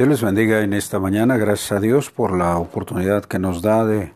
Dios 0.00 0.08
les 0.08 0.22
bendiga 0.22 0.62
en 0.62 0.72
esta 0.72 0.98
mañana. 0.98 1.36
Gracias 1.36 1.72
a 1.72 1.78
Dios 1.78 2.10
por 2.10 2.32
la 2.34 2.56
oportunidad 2.56 3.26
que 3.26 3.38
nos 3.38 3.60
da 3.60 3.84
de 3.84 4.14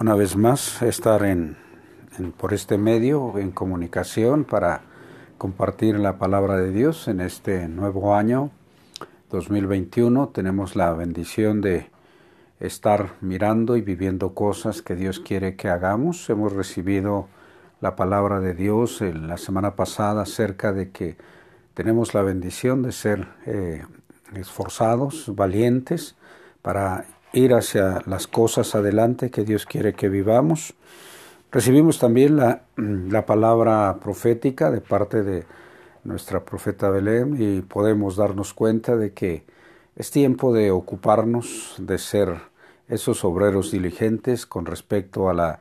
una 0.00 0.16
vez 0.16 0.34
más 0.34 0.82
estar 0.82 1.22
en, 1.22 1.56
por 2.36 2.52
este 2.52 2.76
medio 2.76 3.38
en 3.38 3.52
comunicación 3.52 4.42
para 4.42 4.80
compartir 5.38 5.96
la 6.00 6.18
palabra 6.18 6.56
de 6.56 6.72
Dios 6.72 7.06
en 7.06 7.20
este 7.20 7.68
nuevo 7.68 8.16
año 8.16 8.50
2021. 9.30 10.30
Tenemos 10.30 10.74
la 10.74 10.92
bendición 10.92 11.60
de 11.60 11.88
estar 12.58 13.12
mirando 13.20 13.76
y 13.76 13.82
viviendo 13.82 14.34
cosas 14.34 14.82
que 14.82 14.96
Dios 14.96 15.20
quiere 15.20 15.54
que 15.54 15.68
hagamos. 15.68 16.28
Hemos 16.28 16.52
recibido 16.52 17.28
la 17.80 17.94
palabra 17.94 18.40
de 18.40 18.54
Dios 18.54 19.02
en 19.02 19.28
la 19.28 19.36
semana 19.36 19.76
pasada 19.76 20.22
acerca 20.22 20.72
de 20.72 20.90
que 20.90 21.16
tenemos 21.74 22.12
la 22.12 22.22
bendición 22.22 22.82
de 22.82 22.90
ser 22.90 23.28
eh, 23.46 23.84
esforzados, 24.34 25.34
valientes, 25.34 26.16
para 26.62 27.06
ir 27.32 27.54
hacia 27.54 28.02
las 28.06 28.26
cosas 28.26 28.74
adelante 28.74 29.30
que 29.30 29.44
Dios 29.44 29.66
quiere 29.66 29.94
que 29.94 30.08
vivamos. 30.08 30.74
Recibimos 31.52 31.98
también 31.98 32.36
la, 32.36 32.62
la 32.76 33.26
palabra 33.26 33.98
profética 34.02 34.70
de 34.70 34.80
parte 34.80 35.22
de 35.22 35.44
nuestra 36.04 36.44
profeta 36.44 36.90
Belén 36.90 37.36
y 37.38 37.60
podemos 37.62 38.16
darnos 38.16 38.54
cuenta 38.54 38.96
de 38.96 39.12
que 39.12 39.44
es 39.96 40.10
tiempo 40.10 40.52
de 40.54 40.70
ocuparnos 40.70 41.74
de 41.78 41.98
ser 41.98 42.50
esos 42.88 43.24
obreros 43.24 43.70
diligentes 43.70 44.46
con 44.46 44.66
respecto 44.66 45.28
a 45.28 45.34
la 45.34 45.60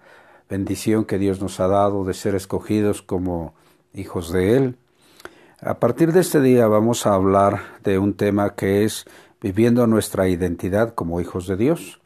bendición 0.49 1.05
que 1.05 1.20
Dios 1.20 1.41
nos 1.41 1.59
ha 1.59 1.67
dado 1.67 2.03
de 2.03 2.13
ser 2.13 2.36
escogidos 2.36 3.02
como 3.02 3.53
hijos 3.94 4.31
de 4.31 4.58
Él. 4.58 4.77
A 5.62 5.77
partir 5.77 6.13
de 6.13 6.22
este 6.22 6.40
día 6.40 6.68
vamos 6.68 7.05
a 7.05 7.13
hablar 7.13 7.59
de 7.84 8.00
un 8.00 8.13
tema 8.13 8.55
que 8.55 8.86
es 8.86 9.04
viviendo 9.41 9.88
nuestra 9.88 10.30
identidad 10.30 10.94
como 10.94 11.20
hijos 11.20 11.48
de 11.48 11.58
Dios. 11.58 12.00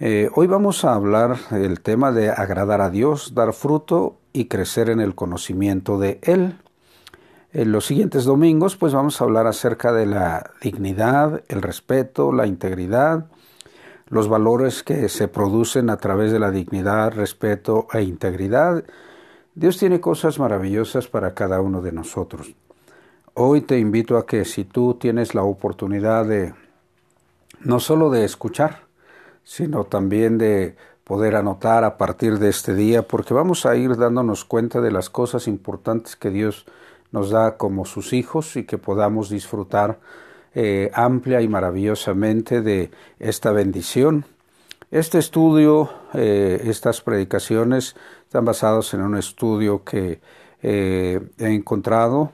Eh, 0.00 0.28
hoy 0.34 0.48
vamos 0.48 0.84
a 0.84 0.94
hablar 0.94 1.38
del 1.50 1.80
tema 1.82 2.10
de 2.10 2.30
agradar 2.30 2.80
a 2.80 2.90
Dios, 2.90 3.32
dar 3.32 3.52
fruto 3.52 4.16
y 4.32 4.46
crecer 4.46 4.90
en 4.90 4.98
el 4.98 5.14
conocimiento 5.14 6.00
de 6.00 6.18
Él. 6.22 6.58
En 7.52 7.70
los 7.70 7.86
siguientes 7.86 8.24
domingos 8.24 8.74
pues 8.74 8.92
vamos 8.92 9.20
a 9.20 9.24
hablar 9.24 9.46
acerca 9.46 9.92
de 9.92 10.06
la 10.06 10.50
dignidad, 10.60 11.44
el 11.46 11.62
respeto, 11.62 12.32
la 12.32 12.48
integridad, 12.48 13.26
los 14.08 14.26
valores 14.26 14.82
que 14.82 15.08
se 15.08 15.28
producen 15.28 15.90
a 15.90 15.98
través 15.98 16.32
de 16.32 16.40
la 16.40 16.50
dignidad, 16.50 17.12
respeto 17.12 17.86
e 17.92 18.02
integridad. 18.02 18.82
Dios 19.54 19.78
tiene 19.78 20.00
cosas 20.00 20.40
maravillosas 20.40 21.06
para 21.06 21.34
cada 21.34 21.60
uno 21.60 21.80
de 21.80 21.92
nosotros. 21.92 22.56
Hoy 23.36 23.62
te 23.62 23.80
invito 23.80 24.16
a 24.16 24.26
que 24.26 24.44
si 24.44 24.62
tú 24.62 24.94
tienes 24.94 25.34
la 25.34 25.42
oportunidad 25.42 26.24
de 26.24 26.54
no 27.58 27.80
solo 27.80 28.08
de 28.08 28.24
escuchar, 28.24 28.82
sino 29.42 29.82
también 29.82 30.38
de 30.38 30.76
poder 31.02 31.34
anotar 31.34 31.82
a 31.82 31.98
partir 31.98 32.38
de 32.38 32.48
este 32.48 32.76
día, 32.76 33.02
porque 33.08 33.34
vamos 33.34 33.66
a 33.66 33.74
ir 33.74 33.96
dándonos 33.96 34.44
cuenta 34.44 34.80
de 34.80 34.92
las 34.92 35.10
cosas 35.10 35.48
importantes 35.48 36.14
que 36.14 36.30
Dios 36.30 36.64
nos 37.10 37.30
da 37.30 37.56
como 37.56 37.86
sus 37.86 38.12
hijos 38.12 38.54
y 38.54 38.62
que 38.62 38.78
podamos 38.78 39.30
disfrutar 39.30 39.98
eh, 40.54 40.92
amplia 40.94 41.40
y 41.40 41.48
maravillosamente 41.48 42.62
de 42.62 42.92
esta 43.18 43.50
bendición. 43.50 44.26
Este 44.92 45.18
estudio, 45.18 45.90
eh, 46.12 46.62
estas 46.66 47.00
predicaciones 47.00 47.96
están 48.22 48.44
basados 48.44 48.94
en 48.94 49.00
un 49.00 49.16
estudio 49.16 49.82
que 49.82 50.20
eh, 50.62 51.20
he 51.38 51.48
encontrado 51.48 52.30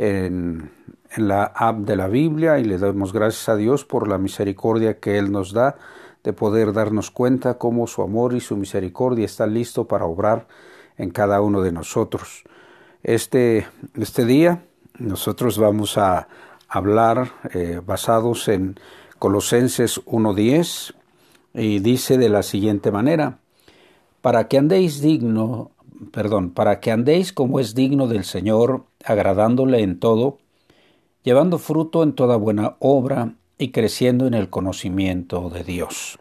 en, 0.00 0.70
la 1.16 1.44
app 1.44 1.78
de 1.78 1.96
la 1.96 2.08
Biblia 2.08 2.58
y 2.58 2.64
le 2.64 2.78
damos 2.78 3.12
gracias 3.12 3.48
a 3.48 3.56
Dios 3.56 3.84
por 3.84 4.08
la 4.08 4.16
misericordia 4.16 4.98
que 4.98 5.18
Él 5.18 5.32
nos 5.32 5.52
da 5.52 5.76
de 6.22 6.32
poder 6.32 6.72
darnos 6.72 7.10
cuenta 7.10 7.58
cómo 7.58 7.86
su 7.86 8.02
amor 8.02 8.32
y 8.34 8.40
su 8.40 8.56
misericordia 8.56 9.24
están 9.24 9.52
listo 9.52 9.86
para 9.88 10.04
obrar 10.04 10.46
en 10.96 11.10
cada 11.10 11.40
uno 11.40 11.62
de 11.62 11.72
nosotros. 11.72 12.44
Este, 13.02 13.66
este 13.94 14.24
día 14.24 14.62
nosotros 14.98 15.58
vamos 15.58 15.98
a 15.98 16.28
hablar 16.68 17.32
eh, 17.52 17.80
basados 17.84 18.48
en 18.48 18.78
Colosenses 19.18 20.04
1.10 20.06 20.94
y 21.54 21.80
dice 21.80 22.16
de 22.18 22.28
la 22.28 22.42
siguiente 22.42 22.92
manera, 22.92 23.38
para 24.20 24.46
que 24.46 24.58
andéis 24.58 25.00
digno, 25.00 25.72
perdón, 26.12 26.50
para 26.50 26.80
que 26.80 26.90
andéis 26.90 27.32
como 27.32 27.60
es 27.60 27.74
digno 27.74 28.06
del 28.08 28.24
Señor, 28.24 28.84
agradándole 29.04 29.82
en 29.82 29.98
todo, 29.98 30.38
llevando 31.22 31.58
fruto 31.58 32.02
en 32.02 32.14
toda 32.14 32.36
buena 32.36 32.76
obra 32.78 33.34
y 33.58 33.72
creciendo 33.72 34.26
en 34.26 34.34
el 34.34 34.48
conocimiento 34.48 35.50
de 35.50 35.64
Dios. 35.64 36.18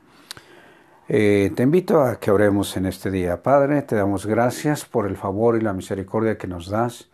Eh, 1.07 1.51
te 1.55 1.63
invito 1.63 2.01
a 2.01 2.19
que 2.19 2.29
oremos 2.29 2.77
en 2.77 2.85
este 2.85 3.09
día. 3.09 3.41
Padre, 3.41 3.81
te 3.81 3.95
damos 3.95 4.25
gracias 4.27 4.85
por 4.85 5.07
el 5.07 5.17
favor 5.17 5.57
y 5.57 5.61
la 5.61 5.73
misericordia 5.73 6.37
que 6.37 6.47
nos 6.47 6.69
das 6.69 7.09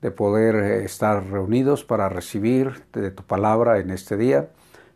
de 0.00 0.10
poder 0.10 0.54
eh, 0.56 0.84
estar 0.84 1.26
reunidos 1.26 1.84
para 1.84 2.08
recibir 2.08 2.84
de 2.92 3.10
tu 3.10 3.22
palabra 3.22 3.78
en 3.80 3.90
este 3.90 4.16
día. 4.16 4.48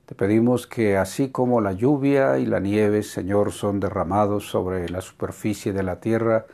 Te 0.07 0.15
pedimos 0.15 0.67
que 0.67 0.97
así 0.97 1.29
como 1.31 1.61
la 1.61 1.73
lluvia 1.73 2.39
y 2.39 2.47
la 2.47 2.61
nieve, 2.61 3.03
Señor, 3.03 3.53
son 3.53 3.81
derramados 3.81 4.49
sobre 4.49 4.89
la 4.89 5.03
superficie 5.03 5.75
de 5.75 5.83
la 5.83 6.01
tierra, 6.01 6.47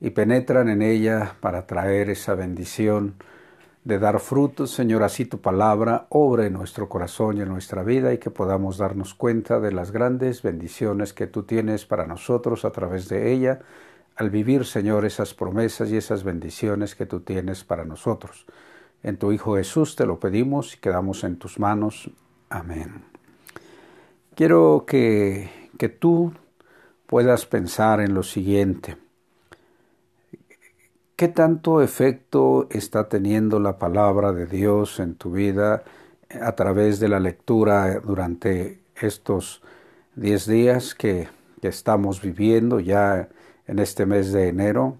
y 0.00 0.10
penetran 0.10 0.68
en 0.68 0.82
ella 0.82 1.36
para 1.40 1.66
traer 1.66 2.10
esa 2.10 2.34
bendición 2.34 3.14
de 3.84 3.98
dar 3.98 4.20
frutos, 4.20 4.72
Señor, 4.72 5.02
así 5.02 5.24
tu 5.24 5.40
palabra 5.40 6.06
obra 6.10 6.44
en 6.44 6.52
nuestro 6.52 6.88
corazón 6.88 7.38
y 7.38 7.40
en 7.40 7.48
nuestra 7.48 7.82
vida 7.82 8.12
y 8.12 8.18
que 8.18 8.30
podamos 8.30 8.76
darnos 8.76 9.14
cuenta 9.14 9.60
de 9.60 9.72
las 9.72 9.92
grandes 9.92 10.42
bendiciones 10.42 11.14
que 11.14 11.26
tú 11.26 11.44
tienes 11.44 11.86
para 11.86 12.06
nosotros 12.06 12.64
a 12.66 12.70
través 12.70 13.08
de 13.08 13.32
ella, 13.32 13.60
al 14.14 14.30
vivir, 14.30 14.66
Señor, 14.66 15.06
esas 15.06 15.32
promesas 15.32 15.90
y 15.90 15.96
esas 15.96 16.22
bendiciones 16.22 16.94
que 16.94 17.06
tú 17.06 17.20
tienes 17.20 17.64
para 17.64 17.84
nosotros. 17.84 18.44
En 19.02 19.16
tu 19.16 19.32
Hijo 19.32 19.56
Jesús 19.56 19.96
te 19.96 20.04
lo 20.04 20.20
pedimos 20.20 20.74
y 20.74 20.78
quedamos 20.78 21.24
en 21.24 21.36
tus 21.36 21.58
manos. 21.58 22.10
Amén. 22.50 23.04
Quiero 24.34 24.84
que, 24.86 25.50
que 25.78 25.88
tú 25.88 26.32
puedas 27.06 27.46
pensar 27.46 28.00
en 28.00 28.12
lo 28.12 28.22
siguiente. 28.22 28.96
¿Qué 31.18 31.26
tanto 31.26 31.82
efecto 31.82 32.68
está 32.70 33.08
teniendo 33.08 33.58
la 33.58 33.76
palabra 33.76 34.32
de 34.32 34.46
Dios 34.46 35.00
en 35.00 35.16
tu 35.16 35.32
vida 35.32 35.82
a 36.40 36.52
través 36.52 37.00
de 37.00 37.08
la 37.08 37.18
lectura 37.18 37.98
durante 37.98 38.78
estos 38.94 39.60
diez 40.14 40.46
días 40.46 40.94
que, 40.94 41.26
estamos 41.60 42.22
viviendo 42.22 42.78
ya 42.78 43.30
en 43.66 43.80
este 43.80 44.06
mes 44.06 44.32
de 44.32 44.46
enero? 44.46 44.96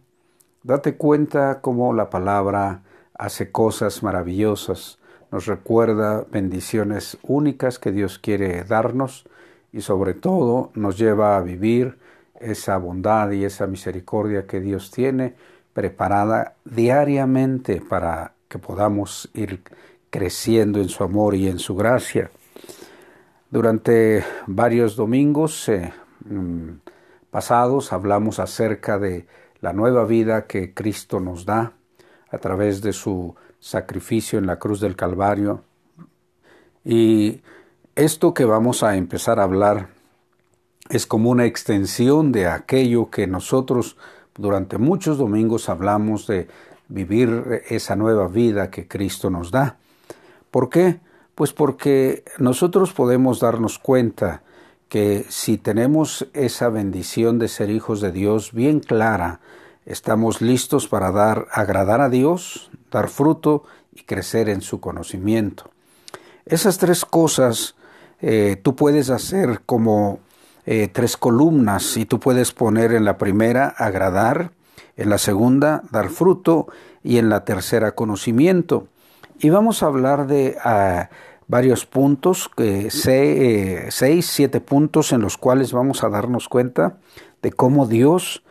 Date 0.65 0.97
cuenta 0.97 1.61
cómo 1.61 1.93
la 1.93 2.11
palabra 2.11 2.83
hace 3.15 3.53
cosas 3.53 4.03
maravillosas, 4.03 4.99
nos 5.31 5.47
recuerda 5.47 6.27
bendiciones 6.33 7.17
únicas 7.23 7.79
que 7.79 7.93
Dios 7.93 8.19
quiere 8.19 8.65
darnos 8.65 9.25
y 9.73 9.83
sobre 9.83 10.15
todo 10.15 10.73
nos 10.75 10.99
lleva 10.99 11.37
a 11.37 11.43
vivir 11.43 11.97
esa 12.41 12.77
bondad 12.77 13.31
y 13.31 13.45
esa 13.45 13.69
misericordia 13.69 14.49
que 14.49 14.59
Dios 14.61 14.91
tiene 14.91 15.37
preparada 15.79 16.57
diariamente 16.65 17.81
para 17.81 18.33
que 18.49 18.59
podamos 18.59 19.31
ir 19.33 19.63
creciendo 20.11 20.81
en 20.81 20.89
su 20.89 21.05
amor 21.05 21.37
y 21.37 21.47
en 21.47 21.61
su 21.61 21.77
gracia. 21.77 22.33
Durante 23.49 24.25
varios 24.49 24.97
domingos 24.97 25.69
eh, 25.69 25.93
mm, 26.25 26.81
pasados 27.31 27.93
hablamos 27.93 28.41
acerca 28.41 28.99
de 28.99 29.29
la 29.61 29.73
nueva 29.73 30.05
vida 30.05 30.49
que 30.49 30.75
Cristo 30.75 31.21
nos 31.21 31.45
da 31.45 31.75
a 32.29 32.39
través 32.39 32.83
de 32.83 32.93
su 32.93 33.37
sacrificio 33.61 34.41
en 34.41 34.49
la 34.49 34.59
cruz 34.59 34.81
del 34.81 34.97
Calvario. 34.97 35.63
Y 36.85 37.41
esto 37.95 38.35
que 38.35 38.45
vamos 38.45 38.83
a 38.83 38.97
empezar 38.97 39.39
a 39.39 39.45
hablar 39.45 39.91
es 40.91 41.07
como 41.07 41.31
una 41.31 41.45
extensión 41.45 42.33
de 42.33 42.49
aquello 42.49 43.11
que 43.11 43.29
nosotros 43.29 43.97
durante 44.39 44.79
muchos 44.79 45.19
domingos 45.19 45.69
hablamos 45.69 46.27
de 46.27 46.49
vivir 46.89 47.63
esa 47.69 47.97
nueva 47.97 48.29
vida 48.29 48.71
que 48.71 48.89
Cristo 48.89 49.29
nos 49.29 49.51
da. 49.51 49.77
¿Por 50.51 50.71
qué? 50.71 51.01
Pues 51.35 51.53
porque 51.53 52.25
nosotros 52.39 52.93
podemos 52.93 53.41
darnos 53.41 53.79
cuenta 53.79 54.43
que 54.89 55.27
si 55.29 55.59
tenemos 55.59 56.27
esa 56.33 56.71
bendición 56.71 57.39
de 57.39 57.49
ser 57.49 57.69
hijos 57.71 58.01
de 58.01 58.11
Dios 58.11 58.53
bien 58.53 58.81
clara, 58.81 59.41
estamos 59.85 60.41
listos 60.41 60.89
para 60.89 61.13
dar, 61.13 61.47
agradar 61.51 62.01
a 62.01 62.09
Dios, 62.09 62.71
dar 62.91 63.09
fruto 63.09 63.65
y 63.93 64.05
crecer 64.05 64.49
en 64.49 64.63
su 64.63 64.81
conocimiento. 64.81 65.71
Esas 66.47 66.79
tres 66.79 67.05
cosas 67.05 67.75
eh, 68.21 68.59
tú 68.63 68.75
puedes 68.75 69.11
hacer 69.11 69.61
como 69.67 70.21
eh, 70.71 70.87
tres 70.87 71.17
columnas 71.17 71.97
y 71.97 72.05
tú 72.05 72.21
puedes 72.21 72.53
poner 72.53 72.93
en 72.93 73.07
la 73.07 73.17
primera 73.17 73.69
agradar, 73.69 74.51
en 74.99 75.09
la 75.09 75.17
segunda 75.17 75.83
dar 75.91 76.11
fruto 76.11 76.67
y 77.03 77.17
en 77.17 77.31
la 77.31 77.47
tercera 77.47 77.93
conocimiento. 77.93 78.87
Y 79.39 79.49
vamos 79.49 79.83
a 79.83 79.87
hablar 79.87 80.27
de 80.27 80.59
ah, 80.63 81.09
varios 81.47 81.87
puntos, 81.87 82.51
eh, 82.59 82.89
seis, 82.91 84.27
siete 84.27 84.61
puntos 84.61 85.13
en 85.15 85.23
los 85.23 85.39
cuales 85.39 85.73
vamos 85.73 86.05
a 86.05 86.11
darnos 86.11 86.51
cuenta 86.51 86.99
de 87.41 87.51
cómo 87.51 87.87
Dios 87.87 88.45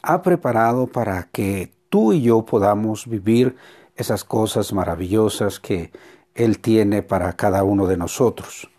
ha 0.00 0.22
preparado 0.22 0.86
para 0.86 1.24
que 1.24 1.74
tú 1.90 2.14
y 2.14 2.22
yo 2.22 2.46
podamos 2.46 3.06
vivir 3.06 3.54
esas 3.96 4.24
cosas 4.24 4.72
maravillosas 4.72 5.60
que 5.60 5.92
Él 6.34 6.58
tiene 6.58 7.02
para 7.02 7.34
cada 7.34 7.64
uno 7.64 7.86
de 7.86 7.98
nosotros. 7.98 8.70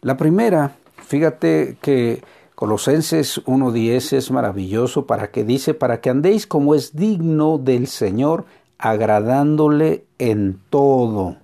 La 0.00 0.16
primera, 0.16 0.76
fíjate 1.06 1.76
que 1.80 2.22
Colosenses 2.54 3.44
1.10 3.46 4.12
es 4.12 4.30
maravilloso 4.30 5.06
para 5.06 5.30
que 5.30 5.44
dice, 5.44 5.74
para 5.74 6.00
que 6.00 6.10
andéis 6.10 6.46
como 6.46 6.74
es 6.74 6.94
digno 6.94 7.58
del 7.58 7.88
Señor, 7.88 8.44
agradándole 8.78 10.04
en 10.18 10.60
todo, 10.70 11.36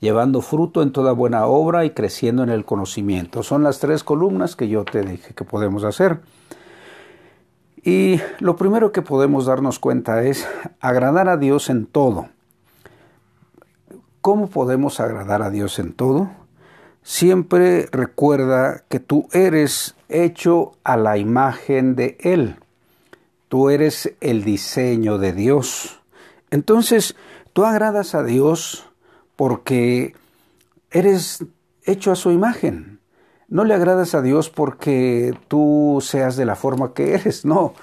llevando 0.00 0.40
fruto 0.40 0.82
en 0.82 0.92
toda 0.92 1.12
buena 1.12 1.46
obra 1.46 1.84
y 1.84 1.90
creciendo 1.90 2.42
en 2.42 2.50
el 2.50 2.64
conocimiento. 2.64 3.42
Son 3.42 3.62
las 3.62 3.78
tres 3.78 4.04
columnas 4.04 4.56
que 4.56 4.68
yo 4.68 4.84
te 4.84 5.02
dije 5.02 5.34
que 5.34 5.44
podemos 5.44 5.84
hacer. 5.84 6.20
Y 7.84 8.20
lo 8.40 8.56
primero 8.56 8.90
que 8.90 9.02
podemos 9.02 9.46
darnos 9.46 9.78
cuenta 9.78 10.24
es 10.24 10.48
agradar 10.80 11.28
a 11.28 11.36
Dios 11.36 11.70
en 11.70 11.86
todo. 11.86 12.28
¿Cómo 14.20 14.48
podemos 14.48 14.98
agradar 14.98 15.42
a 15.42 15.50
Dios 15.50 15.78
en 15.78 15.92
todo? 15.92 16.30
Siempre 17.08 17.86
recuerda 17.92 18.82
que 18.88 18.98
tú 18.98 19.28
eres 19.30 19.94
hecho 20.08 20.72
a 20.82 20.96
la 20.96 21.18
imagen 21.18 21.94
de 21.94 22.18
Él. 22.18 22.56
Tú 23.46 23.70
eres 23.70 24.12
el 24.20 24.42
diseño 24.42 25.16
de 25.16 25.32
Dios. 25.32 26.00
Entonces, 26.50 27.14
tú 27.52 27.64
agradas 27.64 28.16
a 28.16 28.24
Dios 28.24 28.90
porque 29.36 30.16
eres 30.90 31.44
hecho 31.84 32.10
a 32.10 32.16
su 32.16 32.32
imagen. 32.32 32.98
No 33.46 33.62
le 33.62 33.74
agradas 33.74 34.16
a 34.16 34.20
Dios 34.20 34.50
porque 34.50 35.32
tú 35.46 36.00
seas 36.02 36.34
de 36.34 36.44
la 36.44 36.56
forma 36.56 36.92
que 36.92 37.14
eres, 37.14 37.44
no. 37.44 37.74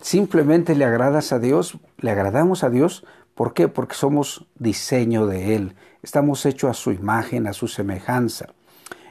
Simplemente 0.00 0.76
le 0.76 0.84
agradas 0.84 1.32
a 1.32 1.40
Dios, 1.40 1.78
le 1.96 2.12
agradamos 2.12 2.62
a 2.62 2.70
Dios. 2.70 3.04
¿Por 3.34 3.54
qué? 3.54 3.66
Porque 3.66 3.96
somos 3.96 4.46
diseño 4.54 5.26
de 5.26 5.56
Él. 5.56 5.74
Estamos 6.04 6.46
hechos 6.46 6.70
a 6.70 6.74
su 6.74 6.92
imagen, 6.92 7.48
a 7.48 7.52
su 7.52 7.66
semejanza. 7.66 8.54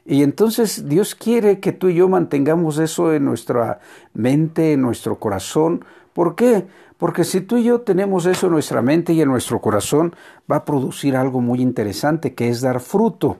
Y 0.10 0.24
entonces 0.24 0.88
Dios 0.88 1.16
quiere 1.16 1.60
que 1.60 1.74
tú 1.74 1.90
y 1.90 1.96
yo 1.96 2.08
mantengamos 2.08 2.78
eso 2.78 3.14
en 3.14 3.26
nuestra 3.26 3.82
mente, 4.14 4.72
en 4.72 4.82
nuestro 4.82 5.20
corazón. 5.20 5.84
¿Por 6.14 6.36
qué? 6.36 6.66
Porque 6.98 7.26
si 7.26 7.42
tú 7.42 7.58
y 7.58 7.66
yo 7.66 7.82
tenemos 7.82 8.26
eso 8.26 8.48
en 8.48 8.54
nuestra 8.54 8.82
mente 8.82 9.12
y 9.12 9.22
en 9.22 9.28
nuestro 9.28 9.60
corazón, 9.60 10.16
va 10.50 10.56
a 10.56 10.66
producir 10.66 11.18
algo 11.18 11.42
muy 11.42 11.62
interesante 11.62 12.34
que 12.34 12.48
es 12.48 12.62
dar 12.62 12.80
fruto. 12.80 13.36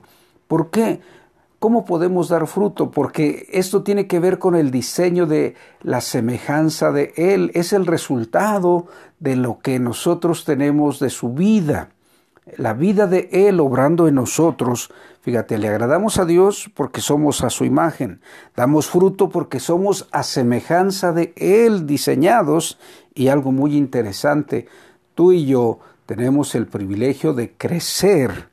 ¿Por 0.46 0.68
qué? 0.68 1.00
¿Cómo 1.58 1.86
podemos 1.86 2.28
dar 2.28 2.46
fruto? 2.46 2.90
Porque 2.90 3.46
esto 3.50 3.82
tiene 3.82 4.06
que 4.06 4.20
ver 4.20 4.38
con 4.38 4.54
el 4.54 4.70
diseño 4.70 5.24
de 5.24 5.54
la 5.80 6.02
semejanza 6.02 6.92
de 6.92 7.14
Él. 7.16 7.50
Es 7.54 7.72
el 7.72 7.86
resultado 7.86 8.88
de 9.20 9.36
lo 9.36 9.58
que 9.60 9.78
nosotros 9.78 10.44
tenemos 10.44 11.00
de 11.00 11.08
su 11.08 11.32
vida 11.32 11.88
la 12.56 12.74
vida 12.74 13.06
de 13.06 13.28
Él 13.32 13.60
obrando 13.60 14.08
en 14.08 14.16
nosotros. 14.16 14.90
Fíjate, 15.20 15.58
le 15.58 15.68
agradamos 15.68 16.18
a 16.18 16.24
Dios 16.24 16.70
porque 16.74 17.00
somos 17.00 17.42
a 17.44 17.50
su 17.50 17.64
imagen, 17.64 18.20
damos 18.56 18.86
fruto 18.86 19.28
porque 19.28 19.60
somos 19.60 20.08
a 20.12 20.22
semejanza 20.22 21.12
de 21.12 21.32
Él 21.36 21.86
diseñados 21.86 22.78
y 23.14 23.28
algo 23.28 23.52
muy 23.52 23.76
interesante, 23.76 24.66
tú 25.14 25.32
y 25.32 25.46
yo 25.46 25.80
tenemos 26.06 26.54
el 26.54 26.66
privilegio 26.66 27.34
de 27.34 27.52
crecer 27.52 28.48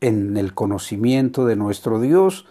en 0.00 0.36
el 0.36 0.54
conocimiento 0.54 1.44
de 1.44 1.56
nuestro 1.56 2.00
Dios 2.00 2.46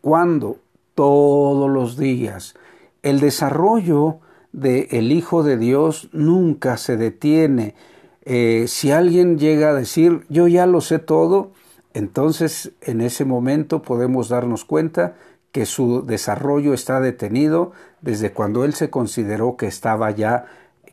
cuando 0.00 0.58
todos 0.94 1.70
los 1.70 1.96
días 1.96 2.54
el 3.02 3.20
desarrollo 3.20 4.18
del 4.52 4.86
el 4.90 5.12
Hijo 5.12 5.42
de 5.42 5.56
Dios 5.56 6.08
nunca 6.12 6.76
se 6.76 6.96
detiene 6.96 7.74
eh, 8.24 8.66
si 8.68 8.92
alguien 8.92 9.38
llega 9.38 9.70
a 9.70 9.74
decir, 9.74 10.24
yo 10.28 10.46
ya 10.46 10.66
lo 10.66 10.80
sé 10.80 10.98
todo, 10.98 11.52
entonces 11.92 12.72
en 12.80 13.00
ese 13.00 13.24
momento 13.24 13.82
podemos 13.82 14.28
darnos 14.28 14.64
cuenta 14.64 15.14
que 15.50 15.66
su 15.66 16.04
desarrollo 16.06 16.72
está 16.72 17.00
detenido 17.00 17.72
desde 18.00 18.32
cuando 18.32 18.64
él 18.64 18.74
se 18.74 18.90
consideró 18.90 19.56
que 19.56 19.66
estaba 19.66 20.10
ya, 20.10 20.46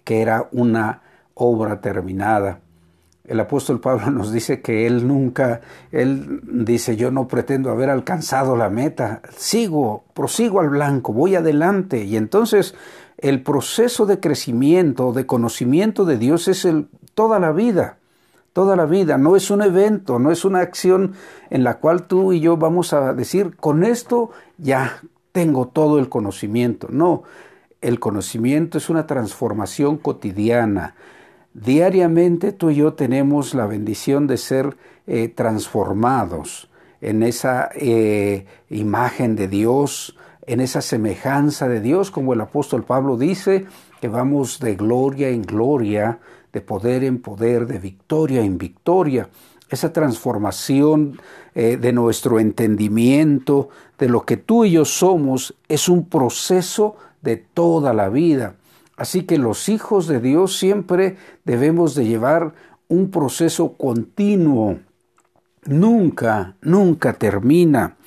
que 0.03 0.21
era 0.21 0.49
una 0.51 1.01
obra 1.33 1.81
terminada. 1.81 2.59
El 3.25 3.39
apóstol 3.39 3.79
Pablo 3.79 4.09
nos 4.11 4.33
dice 4.33 4.61
que 4.61 4.87
él 4.87 5.07
nunca, 5.07 5.61
él 5.91 6.41
dice, 6.43 6.97
yo 6.97 7.11
no 7.11 7.27
pretendo 7.27 7.69
haber 7.69 7.89
alcanzado 7.89 8.57
la 8.57 8.69
meta, 8.69 9.21
sigo, 9.37 10.03
prosigo 10.13 10.59
al 10.59 10.69
blanco, 10.69 11.13
voy 11.13 11.35
adelante. 11.35 12.03
Y 12.03 12.17
entonces 12.17 12.75
el 13.21 13.43
proceso 13.43 14.05
de 14.05 14.19
crecimiento, 14.19 15.11
de 15.11 15.25
conocimiento 15.25 16.05
de 16.05 16.17
Dios 16.17 16.47
es 16.47 16.67
toda 17.13 17.39
la 17.39 17.51
vida, 17.51 17.97
toda 18.53 18.75
la 18.75 18.85
vida. 18.85 19.17
No 19.17 19.35
es 19.35 19.51
un 19.51 19.61
evento, 19.61 20.19
no 20.19 20.31
es 20.31 20.45
una 20.45 20.59
acción 20.59 21.13
en 21.49 21.63
la 21.63 21.79
cual 21.79 22.07
tú 22.07 22.31
y 22.33 22.39
yo 22.39 22.57
vamos 22.57 22.93
a 22.93 23.13
decir, 23.13 23.55
con 23.57 23.83
esto 23.83 24.31
ya 24.57 25.01
tengo 25.31 25.67
todo 25.67 25.99
el 25.99 26.09
conocimiento. 26.09 26.87
No, 26.89 27.23
el 27.81 27.99
conocimiento 27.99 28.77
es 28.77 28.89
una 28.89 29.05
transformación 29.05 29.97
cotidiana. 29.97 30.95
Diariamente 31.53 32.51
tú 32.53 32.69
y 32.69 32.75
yo 32.75 32.93
tenemos 32.93 33.53
la 33.53 33.65
bendición 33.65 34.27
de 34.27 34.37
ser 34.37 34.77
eh, 35.07 35.27
transformados 35.27 36.69
en 37.01 37.23
esa 37.23 37.69
eh, 37.75 38.45
imagen 38.69 39.35
de 39.35 39.47
Dios, 39.47 40.17
en 40.49 40.61
esa 40.61 40.81
semejanza 40.81 41.67
de 41.67 41.79
Dios, 41.79 42.09
como 42.09 42.33
el 42.33 42.41
apóstol 42.41 42.83
Pablo 42.83 43.17
dice, 43.17 43.67
que 44.01 44.07
vamos 44.07 44.59
de 44.59 44.75
gloria 44.75 45.29
en 45.29 45.43
gloria, 45.43 46.17
de 46.51 46.61
poder 46.61 47.03
en 47.03 47.19
poder, 47.21 47.67
de 47.67 47.77
victoria 47.77 48.41
en 48.41 48.57
victoria. 48.57 49.29
Esa 49.69 49.93
transformación 49.93 51.21
eh, 51.53 51.77
de 51.77 51.93
nuestro 51.93 52.39
entendimiento, 52.39 53.69
de 53.99 54.09
lo 54.09 54.25
que 54.25 54.37
tú 54.37 54.65
y 54.65 54.71
yo 54.71 54.85
somos, 54.85 55.53
es 55.67 55.87
un 55.87 56.09
proceso 56.09 56.95
de 57.21 57.37
toda 57.37 57.93
la 57.93 58.09
vida. 58.09 58.55
Así 58.97 59.25
que 59.25 59.37
los 59.37 59.69
hijos 59.69 60.07
de 60.07 60.19
Dios 60.19 60.57
siempre 60.57 61.17
debemos 61.45 61.93
de 61.93 62.05
llevar 62.05 62.55
un 62.87 63.11
proceso 63.11 63.73
continuo. 63.73 64.79
Nunca, 65.65 66.55
nunca 66.61 67.13
termina. 67.13 67.97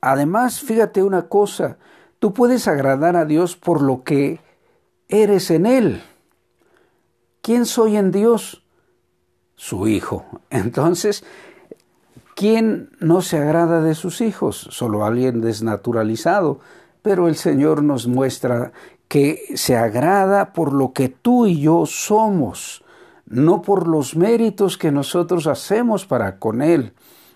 Además, 0.00 0.60
fíjate 0.60 1.02
una 1.02 1.28
cosa, 1.28 1.78
tú 2.18 2.32
puedes 2.32 2.68
agradar 2.68 3.16
a 3.16 3.24
Dios 3.24 3.56
por 3.56 3.82
lo 3.82 4.04
que 4.04 4.40
eres 5.08 5.50
en 5.50 5.66
Él. 5.66 6.02
¿Quién 7.42 7.66
soy 7.66 7.96
en 7.96 8.10
Dios? 8.10 8.62
Su 9.56 9.88
hijo. 9.88 10.26
Entonces, 10.50 11.24
¿quién 12.34 12.90
no 13.00 13.22
se 13.22 13.38
agrada 13.38 13.80
de 13.80 13.94
sus 13.94 14.20
hijos? 14.20 14.68
Solo 14.70 15.04
alguien 15.04 15.40
desnaturalizado. 15.40 16.60
Pero 17.02 17.28
el 17.28 17.36
Señor 17.36 17.82
nos 17.82 18.06
muestra 18.06 18.72
que 19.08 19.46
se 19.54 19.76
agrada 19.76 20.52
por 20.52 20.72
lo 20.72 20.92
que 20.92 21.08
tú 21.08 21.46
y 21.46 21.60
yo 21.60 21.86
somos, 21.86 22.84
no 23.24 23.62
por 23.62 23.88
los 23.88 24.14
méritos 24.16 24.76
que 24.76 24.92
nosotros 24.92 25.46
hacemos 25.46 26.04
para 26.04 26.38
con 26.38 26.60
Él. 26.60 26.92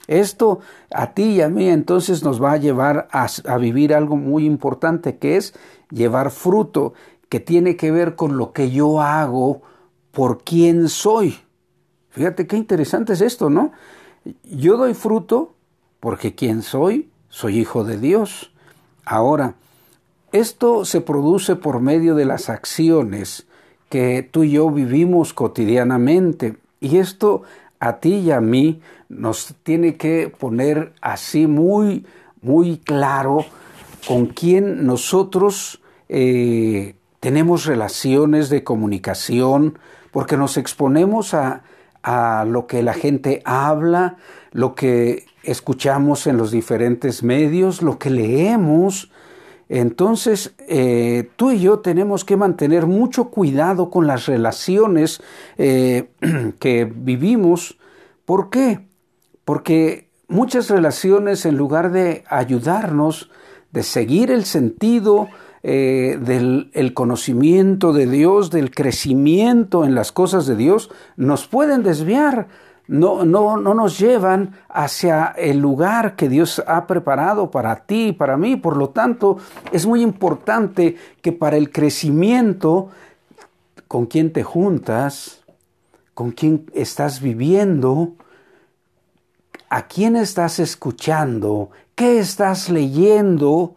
Esto 0.07 0.61
a 0.91 1.15
ti 1.15 1.25
y 1.25 1.41
a 1.41 1.49
mí 1.49 1.69
entonces 1.69 2.23
nos 2.25 2.43
va 2.43 2.53
a 2.53 2.57
llevar 2.57 3.09
a, 3.13 3.59
vivir 3.59 3.95
algo 3.95 4.17
muy 4.17 4.45
importante 4.45 5.17
que 5.19 5.37
es 5.37 5.55
llevar 5.91 6.31
fruto 6.31 6.95
que 7.29 7.41
tiene 7.41 7.77
que 7.77 7.91
ver 7.91 8.15
con 8.15 8.37
lo 8.37 8.53
que 8.53 8.71
yo 8.71 9.01
hago 9.01 9.63
por 10.11 10.43
quién 10.43 10.89
soy. 10.89 11.39
Fíjate 12.11 12.47
qué 12.47 12.57
interesante 12.57 13.15
es 13.15 13.21
esto, 13.21 13.49
¿no? 13.49 13.73
Yo 14.45 14.77
doy 14.77 14.95
fruto 14.95 15.55
porque 16.01 16.35
quién 16.35 16.63
soy, 16.63 17.11
soy 17.29 17.61
hijo 17.61 17.85
de 17.85 17.99
Dios. 17.99 18.53
Ahora, 19.05 19.55
esto 20.33 20.85
se 20.85 21.01
produce 21.01 21.57
por 21.57 21.81
medio 21.81 22.15
de 22.15 22.25
las 22.25 22.49
acciones 22.49 23.47
que 23.89 24.29
tú 24.29 24.45
y 24.45 24.53
yo 24.53 24.71
vivimos 24.71 25.33
cotidianamente. 25.35 26.57
Y 26.81 26.99
esto 26.99 27.43
a 27.83 27.99
ti 27.99 28.15
y 28.15 28.31
a 28.31 28.41
mí 28.41 28.81
nos 29.09 29.57
tiene 29.65 29.97
que 29.97 30.33
poner 30.39 30.93
así 31.01 31.49
muy, 31.49 32.07
muy 32.41 32.79
claro 32.79 33.45
con 34.07 34.27
quién 34.27 34.87
nosotros 34.87 35.83
eh, 36.09 36.95
tenemos 37.19 37.67
relaciones 37.67 38.51
de 38.51 38.63
comunicación, 38.63 39.81
porque 40.13 40.37
nos 40.37 40.59
exponemos 40.59 41.35
a, 41.35 41.63
lo 42.47 42.67
que 42.69 42.85
la 42.85 42.95
gente 42.95 43.43
habla, 43.45 44.17
lo 44.53 44.75
que 44.77 45.27
escuchamos 45.43 46.29
en 46.29 46.37
los 46.37 46.53
diferentes 46.53 47.23
medios, 47.25 47.83
lo 47.83 47.99
que 47.99 48.11
leemos. 48.11 49.12
Entonces, 49.75 50.55
eh, 50.69 51.31
tú 51.37 51.51
y 51.51 51.61
yo 51.61 51.79
tenemos 51.79 52.25
que 52.25 52.37
mantener 52.37 52.87
mucho 52.87 53.31
cuidado 53.31 53.91
con 53.91 54.07
las 54.07 54.27
relaciones 54.27 55.23
eh, 55.59 56.11
que 56.59 56.85
vivimos. 56.85 57.79
¿Por 58.25 58.51
qué? 58.51 58.81
porque 59.45 60.11
muchas 60.29 60.71
relaciones 60.71 61.45
en 61.47 61.57
lugar 61.57 61.93
de 61.93 62.25
ayudarnos, 62.29 63.31
de 63.73 63.83
seguir 63.83 64.31
el 64.31 64.45
sentido 64.45 65.29
eh, 65.63 66.19
del 66.21 66.71
el 66.75 66.95
conocimiento 66.95 67.93
de 67.93 68.07
Dios, 68.07 68.51
del 68.51 68.71
crecimiento 68.71 69.85
en 69.85 69.95
las 69.95 70.13
cosas 70.13 70.47
de 70.47 70.57
Dios, 70.57 70.91
nos 71.17 71.47
pueden 71.47 71.83
desviar, 71.83 72.49
no, 72.89 73.25
no, 73.25 73.57
no 73.57 73.75
nos 73.75 73.99
llevan 73.99 74.57
hacia 74.69 75.27
el 75.37 75.59
lugar 75.59 76.17
que 76.17 76.29
Dios 76.29 76.63
ha 76.67 76.87
preparado 76.87 77.51
para 77.51 77.77
ti 77.87 78.09
y 78.09 78.13
para 78.13 78.37
mí. 78.37 78.57
Por 78.57 78.77
lo 78.77 78.91
tanto, 78.91 79.39
es 79.71 79.87
muy 79.87 80.03
importante 80.03 80.97
que 81.21 81.33
para 81.33 81.57
el 81.57 81.71
crecimiento, 81.71 82.89
con 83.87 84.07
quien 84.07 84.33
te 84.33 84.43
juntas, 84.43 85.43
con 86.15 86.33
quién 86.33 86.67
estás 86.75 87.21
viviendo, 87.21 88.15
a 89.71 89.87
quién 89.87 90.17
estás 90.17 90.59
escuchando, 90.59 91.71
qué 91.95 92.19
estás 92.19 92.69
leyendo. 92.69 93.75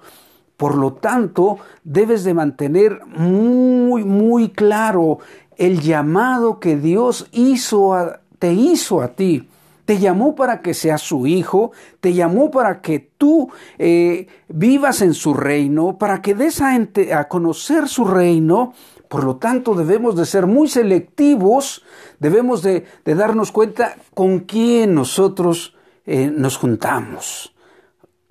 Por 0.58 0.76
lo 0.76 0.94
tanto, 0.94 1.60
debes 1.84 2.24
de 2.24 2.34
mantener 2.34 3.06
muy, 3.06 4.04
muy 4.04 4.50
claro 4.50 5.20
el 5.58 5.80
llamado 5.80 6.60
que 6.60 6.76
Dios 6.76 7.28
hizo 7.32 7.94
a, 7.94 8.20
te 8.40 8.54
hizo 8.54 9.02
a 9.02 9.10
ti. 9.10 9.48
Te 9.86 10.00
llamó 10.00 10.36
para 10.36 10.62
que 10.62 10.74
seas 10.74 11.02
su 11.02 11.28
hijo, 11.28 11.72
te 12.00 12.14
llamó 12.14 12.50
para 12.50 12.82
que 12.82 13.12
tú 13.18 13.52
eh, 13.78 14.28
vivas 14.48 15.02
en 15.04 15.14
su 15.14 15.36
reino, 15.36 16.00
para 16.00 16.24
que 16.24 16.34
des 16.34 16.60
a, 16.62 17.28
conocer 17.30 17.88
su 17.88 18.06
reino, 18.06 18.74
por 19.08 19.24
lo 19.24 19.36
tanto, 19.36 19.76
debemos 19.76 20.16
de 20.16 20.26
ser 20.26 20.48
muy 20.48 20.68
selectivos, 20.68 21.84
debemos 22.20 22.64
de, 22.64 22.86
darnos 23.06 23.52
cuenta 23.52 23.96
con 24.16 24.40
quién 24.40 24.96
nosotros 24.96 25.76
eh, 26.08 26.32
nos 26.34 26.58
juntamos, 26.58 27.54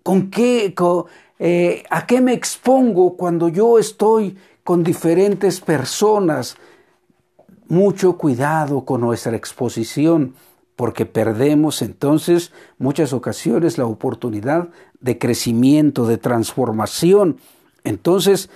con 0.02 0.30
qué, 0.30 0.74
eh, 1.38 1.84
a 1.88 2.06
qué 2.06 2.20
me 2.20 2.32
expongo 2.32 3.16
cuando 3.16 3.48
yo 3.48 3.78
estoy 3.78 4.36
con 4.64 4.82
diferentes 4.82 5.60
personas. 5.60 6.56
Mucho 7.68 8.18
cuidado 8.18 8.84
con 8.84 9.00
nuestra 9.00 9.36
exposición, 9.36 10.34
porque 10.76 11.06
perdemos 11.06 11.82
entonces 11.82 12.52
muchas 12.78 13.12
ocasiones 13.12 13.78
la 13.78 13.86
oportunidad 13.86 14.68
de 15.00 15.18
crecimiento, 15.18 16.06
de 16.06 16.18
transformación. 16.18 17.38
Entonces, 17.84 18.50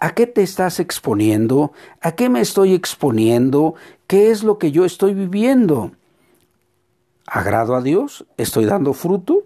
¿A 0.00 0.12
qué 0.12 0.26
te 0.26 0.42
estás 0.42 0.80
exponiendo? 0.80 1.72
¿A 2.02 2.12
qué 2.12 2.28
me 2.28 2.40
estoy 2.40 2.74
exponiendo? 2.74 3.74
¿Qué 4.06 4.30
es 4.30 4.42
lo 4.42 4.58
que 4.58 4.70
yo 4.70 4.84
estoy 4.84 5.14
viviendo? 5.14 5.92
¿Agrado 7.26 7.74
a 7.74 7.80
Dios? 7.80 8.26
¿Estoy 8.36 8.66
dando 8.66 8.92
fruto? 8.92 9.44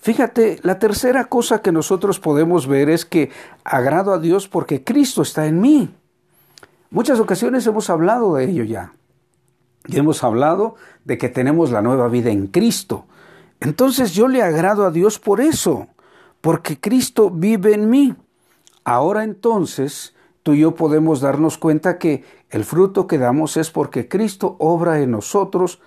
Fíjate, 0.00 0.58
la 0.62 0.78
tercera 0.78 1.26
cosa 1.26 1.62
que 1.62 1.70
nosotros 1.70 2.18
podemos 2.18 2.66
ver 2.66 2.88
es 2.88 3.04
que 3.04 3.30
agrado 3.62 4.12
a 4.12 4.18
Dios 4.18 4.48
porque 4.48 4.82
Cristo 4.82 5.22
está 5.22 5.46
en 5.46 5.60
mí. 5.60 5.90
Muchas 6.90 7.20
ocasiones 7.20 7.66
hemos 7.66 7.90
hablado 7.90 8.34
de 8.34 8.44
ello 8.44 8.64
ya. 8.64 8.94
Y 9.86 9.98
hemos 9.98 10.24
hablado 10.24 10.76
de 11.04 11.18
que 11.18 11.28
tenemos 11.28 11.70
la 11.70 11.82
nueva 11.82 12.08
vida 12.08 12.30
en 12.30 12.46
Cristo. 12.46 13.04
Entonces 13.60 14.12
yo 14.12 14.28
le 14.28 14.42
agrado 14.42 14.86
a 14.86 14.90
Dios 14.90 15.18
por 15.18 15.40
eso, 15.40 15.88
porque 16.40 16.78
Cristo 16.80 17.30
vive 17.30 17.74
en 17.74 17.90
mí. 17.90 18.14
Ahora 18.84 19.24
entonces, 19.24 20.14
tú 20.42 20.54
y 20.54 20.60
yo 20.60 20.74
podemos 20.74 21.20
darnos 21.20 21.58
cuenta 21.58 21.98
que 21.98 22.24
el 22.50 22.64
fruto 22.64 23.06
que 23.06 23.18
damos 23.18 23.56
es 23.56 23.70
porque 23.70 24.08
Cristo 24.08 24.56
obra 24.58 25.00
en 25.00 25.10
nosotros 25.10 25.80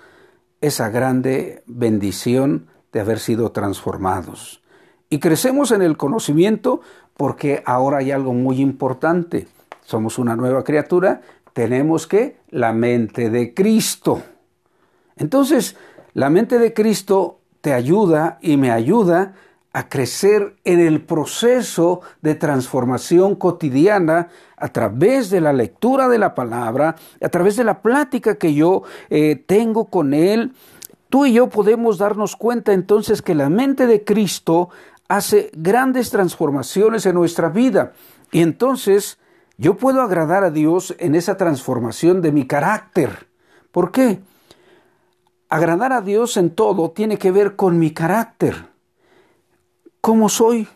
esa 0.62 0.90
grande 0.90 1.64
bendición 1.66 2.68
de 2.92 3.00
haber 3.00 3.20
sido 3.20 3.52
transformados. 3.52 4.62
Y 5.10 5.20
crecemos 5.20 5.72
en 5.72 5.82
el 5.82 5.98
conocimiento 5.98 6.82
porque 7.18 7.64
ahora 7.66 7.98
hay 7.98 8.12
algo 8.12 8.34
muy 8.34 8.62
importante. 8.62 9.48
Somos 9.92 10.18
una 10.18 10.38
nueva 10.38 10.64
criatura, 10.64 11.20
tenemos 11.52 12.08
que 12.08 12.38
la 12.50 12.72
mente 12.72 13.30
de 13.30 13.54
Cristo. 13.54 14.24
Entonces, 15.18 15.76
la 16.14 16.30
mente 16.30 16.60
de 16.60 16.74
Cristo 16.74 17.42
te 17.60 17.74
ayuda 17.74 18.40
y 18.42 18.56
me 18.56 18.72
ayuda 18.72 19.34
a 19.74 19.90
crecer 19.90 20.56
en 20.64 20.80
el 20.80 21.02
proceso 21.02 22.00
de 22.22 22.36
transformación 22.36 23.36
cotidiana 23.36 24.30
a 24.56 24.70
través 24.70 25.30
de 25.30 25.42
la 25.42 25.52
lectura 25.52 26.08
de 26.08 26.20
la 26.20 26.36
palabra, 26.36 26.96
a 27.22 27.28
través 27.28 27.58
de 27.58 27.66
la 27.66 27.82
plática 27.82 28.36
que 28.36 28.54
yo 28.54 28.84
eh, 29.10 29.36
tengo 29.36 29.90
con 29.90 30.14
Él. 30.14 30.54
Tú 31.10 31.26
y 31.26 31.34
yo 31.34 31.50
podemos 31.50 31.98
darnos 31.98 32.38
cuenta 32.38 32.72
entonces 32.72 33.22
que 33.22 33.36
la 33.36 33.50
mente 33.50 33.88
de 33.88 34.06
Cristo 34.06 34.70
hace 35.10 35.52
grandes 35.54 36.12
transformaciones 36.12 37.06
en 37.06 37.16
nuestra 37.16 37.50
vida. 37.50 37.92
Y 38.32 38.40
entonces 38.40 39.18
yo 39.62 39.78
puedo 39.78 40.02
agradar 40.02 40.44
a 40.44 40.50
Dios 40.50 40.96
en 40.98 41.14
esa 41.14 41.38
transformación 41.38 42.24
de 42.24 42.32
mi 42.32 42.48
carácter. 42.48 43.28
¿Por 43.72 43.92
qué? 43.92 44.20
Agradar 45.50 45.94
a 45.94 46.02
Dios 46.02 46.36
en 46.38 46.50
todo 46.50 46.90
tiene 46.90 47.20
que 47.20 47.30
ver 47.30 47.56
con 47.56 47.78
mi 47.78 47.92
carácter 47.92 48.56
cómo 50.02 50.30
soy, 50.30 50.68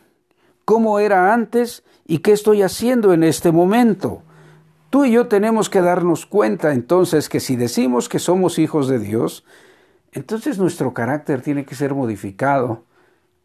cómo 0.66 1.00
era 1.00 1.34
antes 1.34 1.84
y 2.06 2.20
qué 2.20 2.32
estoy 2.32 2.62
haciendo 2.62 3.12
en 3.12 3.24
este 3.24 3.52
momento. 3.52 4.22
Tú 4.92 5.06
y 5.06 5.14
yo 5.14 5.28
tenemos 5.28 5.68
que 5.68 5.82
darnos 5.82 6.28
cuenta 6.28 6.72
entonces 6.72 7.28
que 7.28 7.40
si 7.40 7.56
decimos 7.56 8.08
que 8.08 8.20
somos 8.20 8.60
hijos 8.60 8.88
de 8.88 9.00
Dios, 9.00 9.46
entonces 10.12 10.60
nuestro 10.60 10.94
carácter 10.94 11.42
tiene 11.42 11.66
que 11.66 11.74
ser 11.74 11.96
modificado 11.96 12.84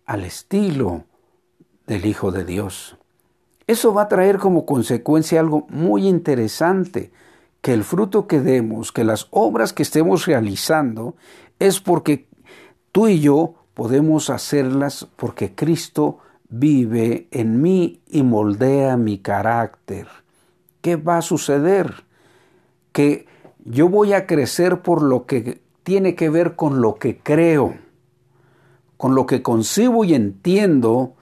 al 0.04 0.23
estilo 0.23 1.04
del 1.87 2.04
Hijo 2.04 2.30
de 2.30 2.44
Dios. 2.44 3.00
Eso 3.71 3.95
va 3.95 4.03
a 4.03 4.09
traer 4.09 4.39
como 4.39 4.67
consecuencia 4.67 5.39
algo 5.39 5.65
muy 5.69 6.09
interesante, 6.09 7.12
que 7.61 7.73
el 7.73 7.85
fruto 7.85 8.27
que 8.27 8.41
demos, 8.41 8.91
que 8.91 9.05
las 9.05 9.29
obras 9.31 9.73
que 9.73 9.85
estemos 9.85 10.27
realizando, 10.27 11.15
es 11.61 11.79
porque 11.79 12.27
tú 12.91 13.07
y 13.07 13.21
yo 13.21 13.55
podemos 13.75 14.29
hacerlas 14.29 15.07
porque 15.15 15.55
Cristo 15.55 16.19
vive 16.49 17.29
en 17.31 17.62
mí 17.62 18.00
y 18.09 18.25
moldea 18.25 18.97
mi 18.97 19.19
carácter. 19.19 20.09
¿Qué 20.81 20.97
va 20.97 21.19
a 21.19 21.23
suceder? 21.23 22.03
Que 22.91 23.29
yo 23.65 23.89
voy 23.89 24.15
a 24.15 24.27
crecer 24.27 24.83
por 24.83 25.00
lo 25.00 25.27
que 25.27 25.61
tiene 25.85 26.17
que 26.17 26.29
ver 26.29 26.57
con 26.57 26.81
lo 26.81 26.97
que 26.97 27.19
creo, 27.19 27.77
con 28.97 29.15
lo 29.15 29.27
que 29.27 29.43
concibo 29.43 30.05
y 30.05 30.15
entiendo 30.15 31.15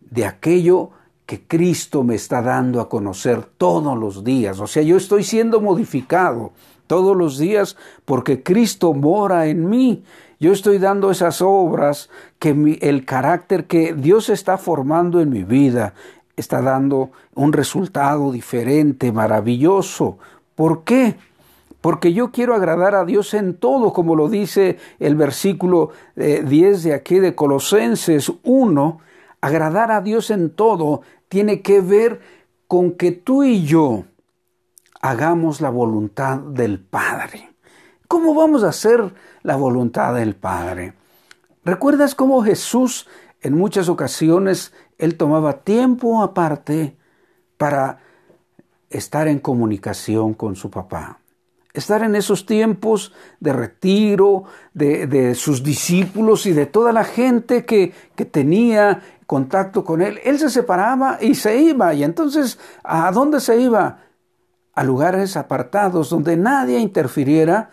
de 0.00 0.26
aquello 0.26 0.90
que 1.26 1.42
Cristo 1.42 2.04
me 2.04 2.14
está 2.14 2.42
dando 2.42 2.80
a 2.80 2.88
conocer 2.88 3.42
todos 3.44 3.96
los 3.98 4.24
días. 4.24 4.60
O 4.60 4.66
sea, 4.66 4.82
yo 4.82 4.96
estoy 4.96 5.24
siendo 5.24 5.60
modificado 5.60 6.52
todos 6.86 7.16
los 7.16 7.38
días 7.38 7.76
porque 8.04 8.42
Cristo 8.42 8.92
mora 8.92 9.46
en 9.46 9.68
mí 9.68 10.04
yo 10.42 10.50
estoy 10.50 10.78
dando 10.78 11.12
esas 11.12 11.40
obras 11.40 12.10
que 12.40 12.76
el 12.80 13.04
carácter 13.04 13.66
que 13.66 13.94
Dios 13.94 14.28
está 14.28 14.58
formando 14.58 15.20
en 15.20 15.30
mi 15.30 15.44
vida 15.44 15.94
está 16.36 16.60
dando 16.60 17.12
un 17.36 17.52
resultado 17.52 18.32
diferente, 18.32 19.12
maravilloso. 19.12 20.18
¿Por 20.56 20.82
qué? 20.82 21.14
Porque 21.80 22.12
yo 22.12 22.32
quiero 22.32 22.56
agradar 22.56 22.96
a 22.96 23.04
Dios 23.04 23.34
en 23.34 23.54
todo, 23.54 23.92
como 23.92 24.16
lo 24.16 24.28
dice 24.28 24.78
el 24.98 25.14
versículo 25.14 25.90
10 26.16 26.46
eh, 26.50 26.88
de 26.88 26.94
aquí 26.94 27.20
de 27.20 27.36
Colosenses 27.36 28.32
1. 28.42 29.00
Agradar 29.42 29.90
a 29.90 30.00
Dios 30.00 30.30
en 30.30 30.50
todo 30.50 31.02
tiene 31.28 31.62
que 31.62 31.80
ver 31.80 32.20
con 32.68 32.92
que 32.92 33.10
tú 33.10 33.42
y 33.42 33.64
yo 33.66 34.04
hagamos 35.00 35.60
la 35.60 35.68
voluntad 35.68 36.38
del 36.38 36.78
Padre. 36.78 37.50
¿Cómo 38.06 38.34
vamos 38.34 38.62
a 38.62 38.68
hacer 38.68 39.12
la 39.42 39.56
voluntad 39.56 40.14
del 40.14 40.36
Padre? 40.36 40.94
¿Recuerdas 41.64 42.14
cómo 42.14 42.44
Jesús 42.44 43.08
en 43.40 43.58
muchas 43.58 43.88
ocasiones 43.88 44.72
él 44.96 45.16
tomaba 45.16 45.64
tiempo 45.64 46.22
aparte 46.22 46.96
para 47.56 47.98
estar 48.90 49.26
en 49.26 49.40
comunicación 49.40 50.34
con 50.34 50.54
su 50.54 50.70
papá? 50.70 51.21
Estar 51.74 52.02
en 52.02 52.14
esos 52.14 52.44
tiempos 52.44 53.12
de 53.40 53.52
retiro 53.52 54.44
de, 54.74 55.34
sus 55.34 55.62
discípulos 55.62 56.44
y 56.46 56.52
de 56.52 56.66
toda 56.66 56.92
la 56.92 57.04
gente 57.04 57.64
que, 57.64 57.94
que 58.14 58.26
tenía 58.26 59.02
contacto 59.26 59.82
con 59.82 60.02
él. 60.02 60.20
Él 60.24 60.38
se 60.38 60.50
separaba 60.50 61.18
y 61.20 61.34
se 61.34 61.56
iba. 61.56 61.94
Y 61.94 62.04
entonces, 62.04 62.58
¿a 62.84 63.10
dónde 63.10 63.40
se 63.40 63.58
iba? 63.58 64.00
A 64.74 64.84
lugares 64.84 65.36
apartados 65.36 66.10
donde 66.10 66.36
nadie 66.36 66.78
interfiriera 66.78 67.70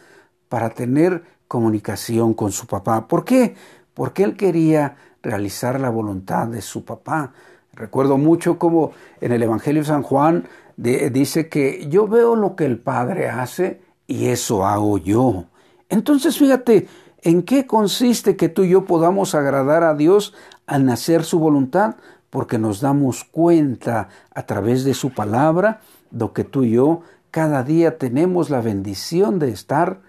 para 0.47 0.69
tener 0.69 1.23
comunicación 1.49 2.33
con 2.33 2.51
su 2.53 2.67
papá. 2.67 3.07
¿Por 3.07 3.25
qué? 3.25 3.55
Porque 3.93 4.23
él 4.23 4.37
quería 4.37 4.95
realizar 5.21 5.79
la 5.79 5.89
voluntad 5.89 6.47
de 6.47 6.61
su 6.61 6.85
papá. 6.85 7.33
Recuerdo 7.73 8.17
mucho 8.17 8.57
como 8.57 8.91
en 9.19 9.31
el 9.31 9.43
Evangelio 9.43 9.81
de 9.81 9.87
San 9.87 10.03
Juan 10.03 10.47
dice 10.77 11.49
que 11.49 11.87
yo 11.89 12.07
veo 12.07 12.35
lo 12.35 12.55
que 12.55 12.65
el 12.65 12.79
Padre 12.79 13.29
hace 13.29 13.81
y 14.09 14.25
eso 14.25 14.65
hago 14.65 14.97
yo. 14.97 15.45
Entonces, 15.87 16.37
fíjate, 16.37 16.87
¿En 17.21 17.43
qué 17.43 17.67
consiste 17.67 18.37
que 18.37 18.47
tú 18.47 18.63
y 18.63 18.69
yo 18.69 18.85
podamos 18.85 19.35
agradar 19.35 19.83
a 19.83 19.93
Dios 19.93 20.33
al 20.67 20.87
hacer 20.89 21.25
su 21.25 21.37
voluntad? 21.39 21.95
Porque 22.29 22.57
nos 22.57 22.79
damos 22.79 23.25
cuenta 23.25 24.07
a 24.33 24.45
través 24.45 24.85
de 24.85 24.93
su 24.93 25.13
palabra, 25.13 25.81
lo 26.11 26.31
que 26.31 26.45
tú 26.45 26.63
y 26.63 26.71
yo 26.71 27.01
cada 27.29 27.63
día 27.63 27.97
tenemos 27.97 28.49
la 28.49 28.61
bendición 28.61 29.37
de 29.37 29.49
estar 29.49 30.01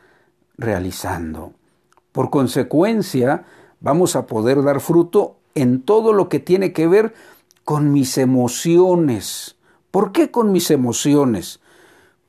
realizando. 0.56 1.52
Por 2.12 2.30
consecuencia, 2.30 3.44
vamos 3.80 4.14
a 4.14 4.26
poder 4.26 4.62
dar 4.62 4.80
fruto 4.80 5.36
en 5.54 5.82
todo 5.82 6.12
lo 6.12 6.28
que 6.28 6.38
tiene 6.38 6.72
que 6.72 6.86
ver 6.86 7.12
con 7.64 7.92
mis 7.92 8.18
emociones. 8.18 9.56
¿Por 9.90 10.12
qué 10.12 10.30
con 10.30 10.52
mis 10.52 10.70
emociones? 10.70 11.60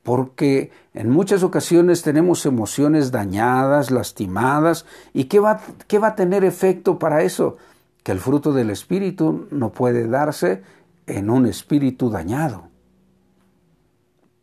Porque 0.03 0.71
en 0.93 1.09
muchas 1.09 1.43
ocasiones 1.43 2.01
tenemos 2.01 2.45
emociones 2.45 3.11
dañadas, 3.11 3.91
lastimadas, 3.91 4.85
¿y 5.13 5.25
qué 5.25 5.39
va, 5.39 5.61
qué 5.87 5.99
va 5.99 6.09
a 6.09 6.15
tener 6.15 6.43
efecto 6.43 6.97
para 6.97 7.21
eso? 7.21 7.57
Que 8.03 8.11
el 8.11 8.19
fruto 8.19 8.51
del 8.51 8.71
Espíritu 8.71 9.47
no 9.51 9.71
puede 9.71 10.07
darse 10.07 10.63
en 11.05 11.29
un 11.29 11.45
espíritu 11.45 12.09
dañado. 12.09 12.69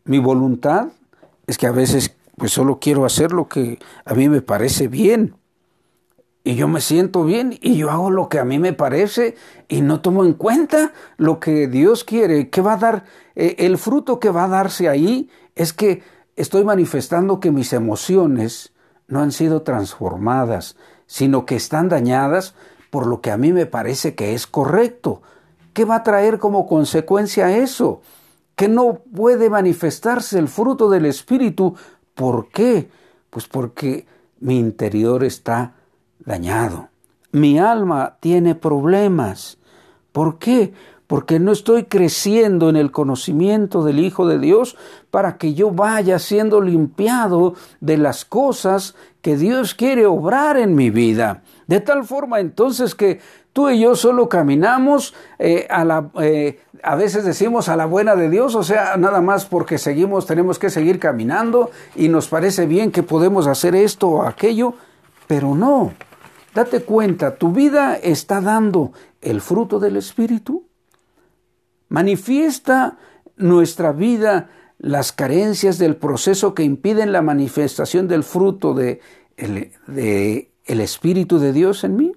Mi 0.05 0.19
voluntad 0.19 0.89
es 1.47 1.57
que 1.57 1.67
a 1.67 1.71
veces 1.71 2.15
pues 2.39 2.51
solo 2.53 2.79
quiero 2.79 3.05
hacer 3.05 3.31
lo 3.31 3.47
que 3.47 3.79
a 4.05 4.13
mí 4.13 4.29
me 4.29 4.41
parece 4.41 4.87
bien. 4.87 5.35
Y 6.43 6.55
yo 6.55 6.67
me 6.67 6.79
siento 6.79 7.25
bien 7.25 7.57
y 7.61 7.75
yo 7.75 7.91
hago 7.91 8.09
lo 8.09 8.29
que 8.29 8.39
a 8.39 8.45
mí 8.45 8.59
me 8.59 8.73
parece 8.73 9.35
y 9.67 9.81
no 9.81 9.99
tomo 9.99 10.23
en 10.23 10.33
cuenta 10.33 10.93
lo 11.17 11.39
que 11.39 11.67
Dios 11.67 12.05
quiere. 12.05 12.49
¿Qué 12.49 12.61
va 12.61 12.73
a 12.73 12.77
dar? 12.77 13.05
Eh, 13.35 13.57
el 13.59 13.77
fruto 13.77 14.19
que 14.19 14.29
va 14.29 14.45
a 14.45 14.47
darse 14.47 14.87
ahí 14.87 15.29
es 15.59 15.73
que 15.73 16.01
estoy 16.35 16.63
manifestando 16.63 17.39
que 17.39 17.51
mis 17.51 17.73
emociones 17.73 18.73
no 19.07 19.19
han 19.19 19.31
sido 19.31 19.61
transformadas, 19.61 20.77
sino 21.05 21.45
que 21.45 21.55
están 21.55 21.89
dañadas 21.89 22.55
por 22.89 23.05
lo 23.05 23.21
que 23.21 23.29
a 23.29 23.37
mí 23.37 23.51
me 23.53 23.65
parece 23.65 24.15
que 24.15 24.33
es 24.33 24.47
correcto. 24.47 25.21
¿Qué 25.73 25.85
va 25.85 25.97
a 25.97 26.03
traer 26.03 26.39
como 26.39 26.65
consecuencia 26.65 27.55
eso? 27.57 28.01
Que 28.55 28.67
no 28.67 29.01
puede 29.15 29.49
manifestarse 29.49 30.39
el 30.39 30.47
fruto 30.47 30.89
del 30.89 31.05
Espíritu 31.05 31.75
¿Por 32.19 32.49
qué? 32.49 32.89
Pues 33.29 33.47
porque 33.47 34.05
mi 34.41 34.59
interior 34.59 35.23
está 35.23 35.75
dañado. 36.19 36.89
Mi 37.31 37.57
alma 37.59 38.17
tiene 38.19 38.55
problemas. 38.55 39.57
¿Por 40.11 40.37
qué? 40.37 40.73
Porque 41.09 41.39
no 41.39 41.51
estoy 41.51 41.85
creciendo 41.85 42.69
en 42.69 42.75
el 42.75 42.91
conocimiento 42.91 43.83
del 43.83 43.97
Hijo 43.97 44.27
de 44.27 44.37
Dios 44.37 44.77
para 45.09 45.37
que 45.37 45.55
yo 45.55 45.71
vaya 45.71 46.19
siendo 46.19 46.61
limpiado 46.61 47.55
de 47.81 47.97
las 47.97 48.25
cosas 48.25 48.93
que 49.23 49.35
Dios 49.35 49.73
quiere 49.73 50.05
obrar 50.05 50.55
en 50.57 50.75
mi 50.75 50.91
vida. 50.91 51.41
De 51.65 51.79
tal 51.79 52.03
forma 52.03 52.39
entonces 52.39 52.93
que 52.93 53.21
tú 53.53 53.71
y 53.71 53.79
yo 53.79 53.95
solo 53.95 54.29
caminamos 54.29 55.15
eh, 55.39 55.65
a 55.71 55.83
la, 55.83 56.11
eh, 56.21 56.59
a 56.83 56.95
veces 56.95 57.25
decimos 57.25 57.69
a 57.69 57.75
la 57.75 57.87
buena 57.87 58.15
de 58.15 58.29
Dios, 58.29 58.53
o 58.53 58.61
sea, 58.61 58.95
nada 58.95 59.19
más 59.19 59.45
porque 59.45 59.79
seguimos, 59.79 60.27
tenemos 60.27 60.59
que 60.59 60.69
seguir 60.69 60.99
caminando 60.99 61.71
y 61.95 62.07
nos 62.09 62.27
parece 62.27 62.67
bien 62.67 62.91
que 62.91 63.01
podemos 63.01 63.47
hacer 63.47 63.73
esto 63.73 64.09
o 64.09 64.21
aquello, 64.27 64.75
pero 65.25 65.55
no. 65.55 65.91
Date 66.53 66.81
cuenta, 66.81 67.35
tu 67.35 67.51
vida 67.51 67.95
está 67.95 68.41
dando 68.41 68.91
el 69.21 69.41
fruto 69.41 69.79
del 69.79 69.97
Espíritu. 69.97 70.68
Manifiesta 71.89 72.97
nuestra 73.35 73.91
vida 73.91 74.49
las 74.77 75.11
carencias 75.11 75.77
del 75.77 75.97
proceso 75.97 76.53
que 76.53 76.63
impiden 76.63 77.11
la 77.11 77.21
manifestación 77.21 78.07
del 78.07 78.23
fruto 78.23 78.73
de 78.73 79.01
el 79.37 80.81
Espíritu 80.81 81.39
de 81.39 81.51
Dios 81.51 81.83
en 81.83 81.95
mí? 81.95 82.11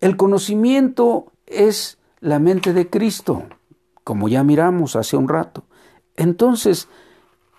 El 0.00 0.16
conocimiento 0.16 1.32
es 1.46 1.98
la 2.20 2.38
mente 2.38 2.72
de 2.72 2.90
Cristo, 2.90 3.44
como 4.04 4.28
ya 4.28 4.42
miramos 4.42 4.96
hace 4.96 5.16
un 5.16 5.28
rato. 5.28 5.64
Entonces, 6.16 6.88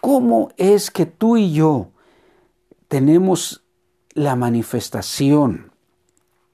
¿cómo 0.02 0.52
es 0.58 0.92
que 0.92 1.06
tú 1.06 1.38
y 1.38 1.54
yo 1.54 1.92
tenemos 2.90 3.64
la 4.14 4.36
manifestación 4.36 5.72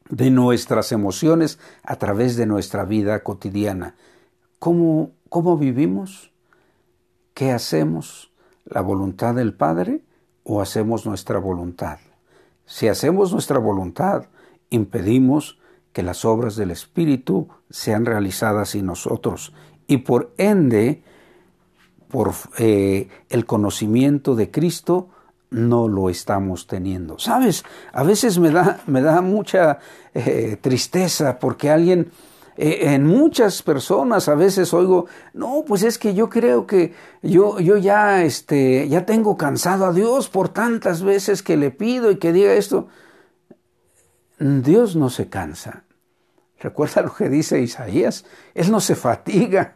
de 0.10 0.30
nuestras 0.30 0.92
emociones 0.92 1.58
a 1.84 1.96
través 1.96 2.36
de 2.36 2.46
nuestra 2.46 2.86
vida 2.86 3.24
cotidiana? 3.24 3.96
¿Cómo, 4.66 5.12
cómo 5.30 5.60
vivimos? 5.60 6.32
¿Qué 7.36 7.52
hacemos? 7.52 8.32
¿La 8.64 8.82
voluntad 8.82 9.36
del 9.36 9.54
Padre 9.54 10.02
o 10.44 10.60
hacemos 10.60 11.06
nuestra 11.06 11.38
voluntad? 11.38 12.00
Si 12.66 12.88
hacemos 12.88 13.32
nuestra 13.32 13.60
voluntad, 13.60 14.26
impedimos 14.72 15.60
que 15.94 16.02
las 16.02 16.26
obras 16.26 16.56
del 16.56 16.72
Espíritu 16.72 17.48
sean 17.70 18.08
realizadas 18.08 18.74
en 18.74 18.88
nosotros 18.88 19.54
y 19.86 19.98
por 19.98 20.34
ende, 20.40 21.04
por 22.08 22.34
eh, 22.58 23.08
el 23.30 23.46
conocimiento 23.46 24.34
de 24.34 24.50
Cristo, 24.50 25.10
no 25.52 25.88
lo 25.88 26.10
estamos 26.10 26.66
teniendo. 26.66 27.20
Sabes, 27.20 27.64
a 27.94 28.02
veces 28.02 28.40
me 28.40 28.50
da, 28.50 28.82
me 28.88 29.04
da 29.04 29.22
mucha 29.22 29.78
eh, 30.16 30.58
tristeza 30.60 31.38
porque 31.38 31.70
alguien 31.70 32.10
eh, 32.58 32.94
en 32.94 33.06
muchas 33.06 33.62
personas 33.62 34.30
a 34.30 34.36
veces 34.36 34.74
oigo, 34.74 35.08
no, 35.34 35.64
pues 35.68 35.84
es 35.84 35.98
que 35.98 36.14
yo 36.14 36.30
creo 36.30 36.66
que 36.66 36.94
yo, 37.22 37.60
yo 37.60 37.78
ya, 37.78 38.24
este, 38.24 38.88
ya 38.88 39.06
tengo 39.06 39.36
cansado 39.38 39.86
a 39.86 39.94
Dios 39.94 40.30
por 40.30 40.50
tantas 40.50 41.04
veces 41.04 41.44
que 41.44 41.58
le 41.58 41.72
pido 41.72 42.12
y 42.12 42.18
que 42.18 42.32
diga 42.34 42.54
esto. 42.54 42.88
Dios 44.40 44.96
no 44.96 45.10
se 45.10 45.30
cansa. 45.30 45.84
Recuerda 46.60 47.02
lo 47.02 47.14
que 47.14 47.30
dice 47.30 47.62
Isaías, 47.62 48.26
Él 48.54 48.72
no 48.72 48.80
se 48.80 48.96
fatiga. 48.96 49.76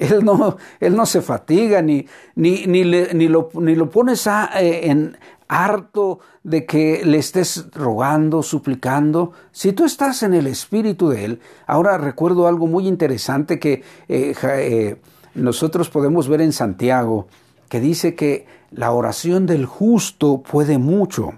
Él 0.00 0.24
no, 0.24 0.56
él 0.80 0.96
no 0.96 1.04
se 1.04 1.20
fatiga 1.20 1.82
ni, 1.82 2.06
ni, 2.34 2.66
ni, 2.66 2.82
ni, 2.82 3.28
lo, 3.28 3.50
ni 3.54 3.74
lo, 3.74 3.90
pones 3.90 4.26
a, 4.26 4.50
eh, 4.60 4.90
en, 4.90 5.16
harto 5.50 6.20
de 6.44 6.64
que 6.64 7.02
le 7.04 7.18
estés 7.18 7.66
rogando, 7.72 8.42
suplicando, 8.42 9.32
si 9.50 9.72
tú 9.72 9.84
estás 9.84 10.22
en 10.22 10.32
el 10.32 10.46
espíritu 10.46 11.08
de 11.08 11.24
Él, 11.24 11.40
ahora 11.66 11.98
recuerdo 11.98 12.46
algo 12.46 12.68
muy 12.68 12.86
interesante 12.86 13.58
que 13.58 13.82
eh, 14.08 14.34
eh, 14.42 15.00
nosotros 15.34 15.90
podemos 15.90 16.28
ver 16.28 16.40
en 16.40 16.52
Santiago, 16.52 17.26
que 17.68 17.80
dice 17.80 18.14
que 18.14 18.46
la 18.70 18.92
oración 18.92 19.46
del 19.46 19.66
justo 19.66 20.40
puede 20.40 20.78
mucho. 20.78 21.32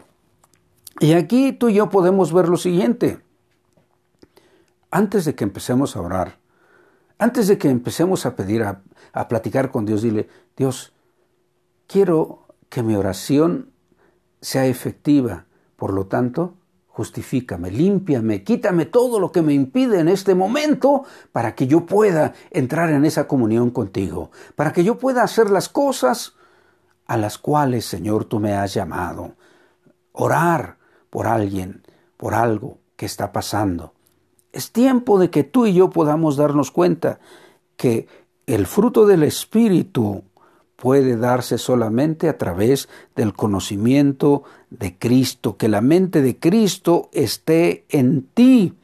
Y 1.01 1.14
aquí 1.14 1.53
tú 1.53 1.70
y 1.70 1.75
yo 1.75 1.88
podemos 1.88 2.35
ver 2.35 2.51
lo 2.51 2.59
siguiente. 2.59 3.18
Antes 4.90 5.25
de 5.25 5.35
que 5.35 5.44
empecemos 5.44 5.96
a 5.96 6.03
orar, 6.03 6.42
antes 7.18 7.48
de 7.48 7.59
que 7.59 7.68
empecemos 7.68 8.27
a 8.27 8.37
pedir, 8.37 8.62
a, 8.62 8.83
a 9.12 9.29
platicar 9.29 9.70
con 9.70 9.85
Dios, 9.85 10.03
dile, 10.03 10.29
Dios, 10.57 10.92
quiero 11.87 12.46
que 12.68 12.83
mi 12.83 12.94
oración 12.94 13.70
sea 14.40 14.66
efectiva. 14.66 15.46
Por 15.77 15.92
lo 15.92 16.07
tanto, 16.07 16.55
justifícame, 16.88 17.70
límpiame, 17.70 18.44
quítame 18.44 18.87
todo 18.87 19.18
lo 19.18 19.33
que 19.33 19.42
me 19.42 19.55
impide 19.55 19.98
en 20.01 20.09
este 20.09 20.35
momento 20.35 21.05
para 21.33 21.55
que 21.55 21.66
yo 21.66 21.87
pueda 21.87 22.35
entrar 22.51 22.90
en 22.90 23.05
esa 23.05 23.27
comunión 23.27 23.70
contigo, 23.70 24.31
para 24.57 24.72
que 24.72 24.85
yo 24.85 24.98
pueda 24.98 25.22
hacer 25.22 25.51
las 25.51 25.68
cosas 25.68 26.35
a 27.07 27.16
las 27.16 27.38
cuales, 27.38 27.87
Señor, 27.87 28.27
tú 28.27 28.40
me 28.40 28.55
has 28.55 28.75
llamado. 28.75 29.33
Orar 30.12 30.77
por 31.09 31.27
alguien, 31.27 31.83
por 32.16 32.35
algo 32.35 32.79
que 32.96 33.07
está 33.07 33.33
pasando. 33.33 33.94
Es 34.53 34.71
tiempo 34.71 35.19
de 35.19 35.31
que 35.31 35.45
tú 35.45 35.67
y 35.67 35.73
yo 35.73 35.91
podamos 35.91 36.37
darnos 36.37 36.71
cuenta 36.71 37.19
que 37.77 38.07
el 38.47 38.67
fruto 38.67 39.07
del 39.07 39.23
Espíritu 39.23 40.23
puede 40.77 41.17
darse 41.17 41.59
solamente 41.59 42.29
a 42.29 42.37
través 42.37 42.88
del 43.15 43.35
conocimiento 43.35 44.43
de 44.69 44.99
Cristo, 44.99 45.57
que 45.57 45.69
la 45.69 45.81
mente 45.81 46.23
de 46.23 46.38
Cristo 46.38 47.09
esté 47.12 47.85
en 47.88 48.23
ti. 48.35 48.75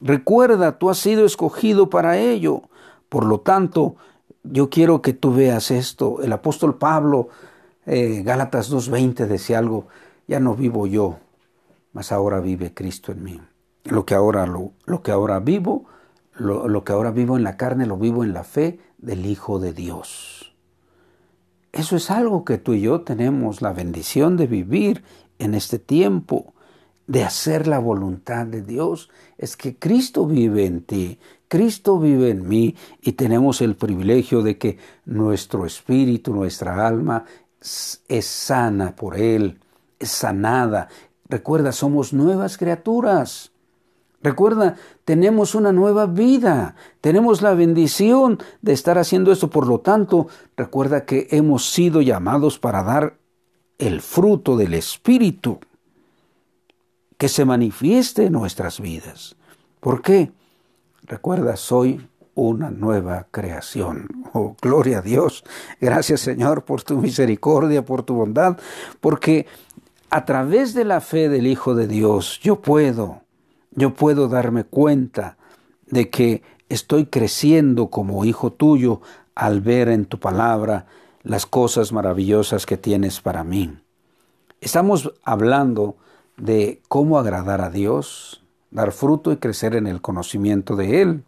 Recuerda, 0.00 0.78
tú 0.78 0.88
has 0.88 0.98
sido 0.98 1.26
escogido 1.26 1.90
para 1.90 2.18
ello. 2.18 2.62
Por 3.10 3.26
lo 3.26 3.40
tanto, 3.40 3.96
yo 4.42 4.70
quiero 4.70 5.02
que 5.02 5.12
tú 5.12 5.34
veas 5.34 5.70
esto. 5.70 6.22
El 6.22 6.32
apóstol 6.32 6.78
Pablo, 6.78 7.28
eh, 7.84 8.22
Gálatas 8.24 8.72
2.20, 8.72 9.26
decía 9.26 9.58
algo, 9.58 9.88
ya 10.26 10.40
no 10.40 10.54
vivo 10.54 10.86
yo, 10.86 11.18
mas 11.92 12.12
ahora 12.12 12.40
vive 12.40 12.72
Cristo 12.72 13.12
en 13.12 13.22
mí. 13.22 13.40
Lo 13.84 14.06
que 14.06 14.14
ahora, 14.14 14.46
lo, 14.46 14.72
lo 14.86 15.02
que 15.02 15.10
ahora 15.10 15.40
vivo, 15.40 15.86
lo, 16.34 16.68
lo 16.68 16.84
que 16.84 16.92
ahora 16.92 17.10
vivo 17.10 17.36
en 17.36 17.44
la 17.44 17.56
carne, 17.56 17.86
lo 17.86 17.96
vivo 17.96 18.24
en 18.24 18.32
la 18.32 18.44
fe 18.44 18.78
del 18.98 19.26
Hijo 19.26 19.58
de 19.58 19.72
Dios. 19.72 20.54
Eso 21.72 21.96
es 21.96 22.10
algo 22.10 22.44
que 22.44 22.58
tú 22.58 22.74
y 22.74 22.82
yo 22.82 23.00
tenemos 23.00 23.62
la 23.62 23.72
bendición 23.72 24.36
de 24.36 24.46
vivir 24.46 25.02
en 25.38 25.54
este 25.54 25.78
tiempo, 25.78 26.52
de 27.06 27.24
hacer 27.24 27.66
la 27.66 27.78
voluntad 27.78 28.46
de 28.46 28.62
Dios. 28.62 29.10
Es 29.38 29.56
que 29.56 29.78
Cristo 29.78 30.26
vive 30.26 30.66
en 30.66 30.82
ti, 30.82 31.18
Cristo 31.48 31.98
vive 31.98 32.30
en 32.30 32.48
mí 32.48 32.76
y 33.00 33.12
tenemos 33.12 33.60
el 33.60 33.76
privilegio 33.76 34.42
de 34.42 34.58
que 34.58 34.78
nuestro 35.04 35.66
espíritu, 35.66 36.34
nuestra 36.34 36.86
alma 36.86 37.24
es 38.08 38.26
sana 38.26 38.96
por 38.96 39.16
Él, 39.16 39.60
es 39.98 40.10
sanada. 40.10 40.88
Recuerda, 41.28 41.72
somos 41.72 42.12
nuevas 42.12 42.58
criaturas. 42.58 43.51
Recuerda, 44.22 44.76
tenemos 45.04 45.54
una 45.54 45.72
nueva 45.72 46.06
vida, 46.06 46.76
tenemos 47.00 47.42
la 47.42 47.54
bendición 47.54 48.38
de 48.60 48.72
estar 48.72 48.98
haciendo 48.98 49.32
esto. 49.32 49.50
Por 49.50 49.66
lo 49.66 49.80
tanto, 49.80 50.28
recuerda 50.56 51.04
que 51.04 51.26
hemos 51.30 51.70
sido 51.70 52.00
llamados 52.00 52.58
para 52.58 52.82
dar 52.82 53.18
el 53.78 54.00
fruto 54.00 54.56
del 54.56 54.74
Espíritu 54.74 55.58
que 57.18 57.28
se 57.28 57.44
manifieste 57.44 58.26
en 58.26 58.32
nuestras 58.32 58.80
vidas. 58.80 59.36
¿Por 59.80 60.02
qué? 60.02 60.30
Recuerda, 61.02 61.56
soy 61.56 62.06
una 62.34 62.70
nueva 62.70 63.26
creación. 63.30 64.06
Oh, 64.32 64.56
gloria 64.60 64.98
a 64.98 65.02
Dios. 65.02 65.44
Gracias 65.80 66.20
Señor 66.20 66.64
por 66.64 66.82
tu 66.82 66.96
misericordia, 66.98 67.84
por 67.84 68.02
tu 68.04 68.14
bondad, 68.14 68.58
porque 69.00 69.46
a 70.10 70.24
través 70.24 70.74
de 70.74 70.84
la 70.84 71.00
fe 71.00 71.28
del 71.28 71.46
Hijo 71.46 71.74
de 71.74 71.86
Dios 71.86 72.38
yo 72.40 72.60
puedo, 72.60 73.21
yo 73.74 73.94
puedo 73.94 74.28
darme 74.28 74.64
cuenta 74.64 75.36
de 75.86 76.10
que 76.10 76.42
estoy 76.68 77.06
creciendo 77.06 77.88
como 77.88 78.24
hijo 78.24 78.52
tuyo 78.52 79.00
al 79.34 79.60
ver 79.60 79.88
en 79.88 80.04
tu 80.06 80.18
palabra 80.18 80.86
las 81.22 81.46
cosas 81.46 81.92
maravillosas 81.92 82.66
que 82.66 82.76
tienes 82.76 83.20
para 83.20 83.44
mí. 83.44 83.78
Estamos 84.60 85.12
hablando 85.22 85.96
de 86.36 86.80
cómo 86.88 87.18
agradar 87.18 87.60
a 87.60 87.70
Dios, 87.70 88.42
dar 88.70 88.92
fruto 88.92 89.32
y 89.32 89.36
crecer 89.36 89.74
en 89.74 89.86
el 89.86 90.00
conocimiento 90.00 90.76
de 90.76 91.02
Él. 91.02 91.24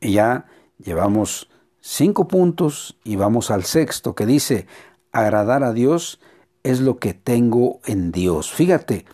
Y 0.00 0.12
ya 0.12 0.46
llevamos 0.78 1.48
cinco 1.80 2.28
puntos 2.28 2.96
y 3.04 3.16
vamos 3.16 3.50
al 3.50 3.64
sexto 3.64 4.14
que 4.14 4.26
dice, 4.26 4.66
agradar 5.12 5.64
a 5.64 5.72
Dios 5.72 6.20
es 6.62 6.80
lo 6.80 6.98
que 6.98 7.14
tengo 7.14 7.80
en 7.84 8.10
Dios. 8.10 8.52
Fíjate, 8.52 9.04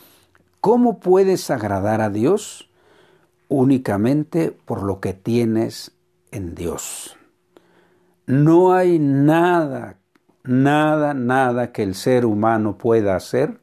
¿cómo 0.61 1.01
puedes 1.01 1.51
agradar 1.51 2.01
a 2.01 2.11
Dios? 2.11 2.71
Únicamente 3.49 4.53
por 4.53 4.83
lo 4.83 5.01
que 5.01 5.13
tienes 5.13 5.93
en 6.31 6.55
Dios. 6.55 7.17
No 8.27 8.73
hay 8.73 8.99
nada, 8.99 9.99
nada, 10.45 11.15
nada 11.15 11.73
que 11.73 11.83
el 11.83 11.95
ser 11.95 12.25
humano 12.25 12.79
pueda 12.79 13.17
hacer 13.17 13.61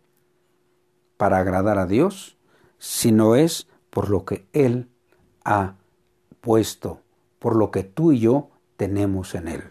para 1.16 1.38
agradar 1.40 1.80
a 1.80 1.86
Dios, 1.86 2.38
sino 2.78 3.36
es 3.36 3.68
por 3.90 4.10
lo 4.10 4.26
que 4.26 4.46
Él 4.52 4.90
ha 5.46 5.76
puesto 6.42 7.02
por 7.40 7.56
lo 7.56 7.72
que 7.72 7.84
tú 7.84 8.12
y 8.12 8.20
yo 8.20 8.50
tenemos 8.78 9.36
en 9.36 9.48
Él. 9.48 9.64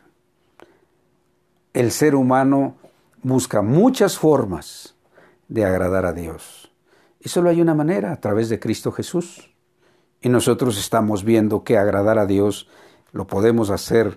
El 1.73 1.91
ser 1.91 2.15
humano 2.15 2.77
busca 3.23 3.63
muchas 3.63 4.19
formas 4.19 4.95
de 5.49 5.65
agradar 5.65 6.07
a 6.07 6.13
Dios. 6.13 6.66
Y 7.27 7.29
solo 7.29 7.51
hay 7.51 7.61
una 7.61 7.75
manera, 7.75 8.13
a 8.13 8.21
través 8.21 8.49
de 8.49 8.61
Cristo 8.61 8.93
Jesús. 8.93 9.51
Y 10.23 10.29
nosotros 10.29 10.79
estamos 10.79 11.25
viendo 11.25 11.65
que 11.65 11.77
agradar 11.77 12.21
a 12.21 12.27
Dios 12.27 12.69
lo 13.11 13.27
podemos 13.27 13.71
hacer 13.71 14.17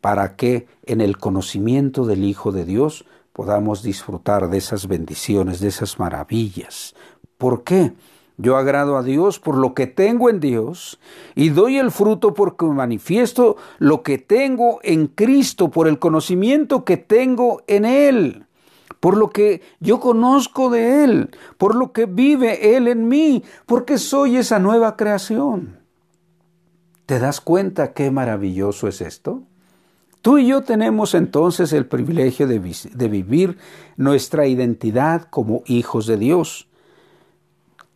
para 0.00 0.36
que 0.36 0.68
en 0.84 1.00
el 1.00 1.18
conocimiento 1.18 2.06
del 2.06 2.22
Hijo 2.22 2.52
de 2.52 2.64
Dios 2.64 3.06
podamos 3.32 3.82
disfrutar 3.82 4.50
de 4.50 4.58
esas 4.58 4.86
bendiciones, 4.86 5.58
de 5.58 5.66
esas 5.66 5.98
maravillas. 5.98 6.94
¿Por 7.38 7.64
qué? 7.64 7.92
Yo 8.36 8.56
agrado 8.56 8.98
a 8.98 9.02
Dios 9.02 9.40
por 9.40 9.56
lo 9.56 9.74
que 9.74 9.88
tengo 9.88 10.30
en 10.30 10.38
Dios 10.38 11.00
y 11.34 11.48
doy 11.48 11.78
el 11.78 11.90
fruto 11.90 12.34
porque 12.34 12.66
manifiesto 12.66 13.56
lo 13.80 14.04
que 14.04 14.18
tengo 14.18 14.78
en 14.84 15.08
Cristo, 15.08 15.72
por 15.72 15.88
el 15.88 15.98
conocimiento 15.98 16.84
que 16.84 16.98
tengo 16.98 17.62
en 17.66 17.84
Él, 17.84 18.46
por 19.04 19.18
lo 19.18 19.28
que 19.28 19.60
yo 19.80 20.00
conozco 20.00 20.70
de 20.70 21.04
Él, 21.04 21.30
por 21.58 21.74
lo 21.74 21.92
que 21.92 22.06
vive 22.06 22.74
Él 22.74 22.88
en 22.88 23.06
mí, 23.06 23.44
porque 23.66 23.98
soy 23.98 24.38
esa 24.38 24.58
nueva 24.58 24.96
creación. 24.96 25.76
¿Te 27.04 27.18
das 27.18 27.42
cuenta 27.42 27.92
qué 27.92 28.10
maravilloso 28.10 28.88
es 28.88 29.02
esto? 29.02 29.42
Tú 30.22 30.38
y 30.38 30.46
yo 30.46 30.62
tenemos 30.62 31.12
entonces 31.12 31.74
el 31.74 31.84
privilegio 31.84 32.46
de, 32.46 32.58
de 32.94 33.08
vivir 33.08 33.58
nuestra 33.98 34.46
identidad 34.46 35.26
como 35.28 35.64
hijos 35.66 36.06
de 36.06 36.16
Dios 36.16 36.68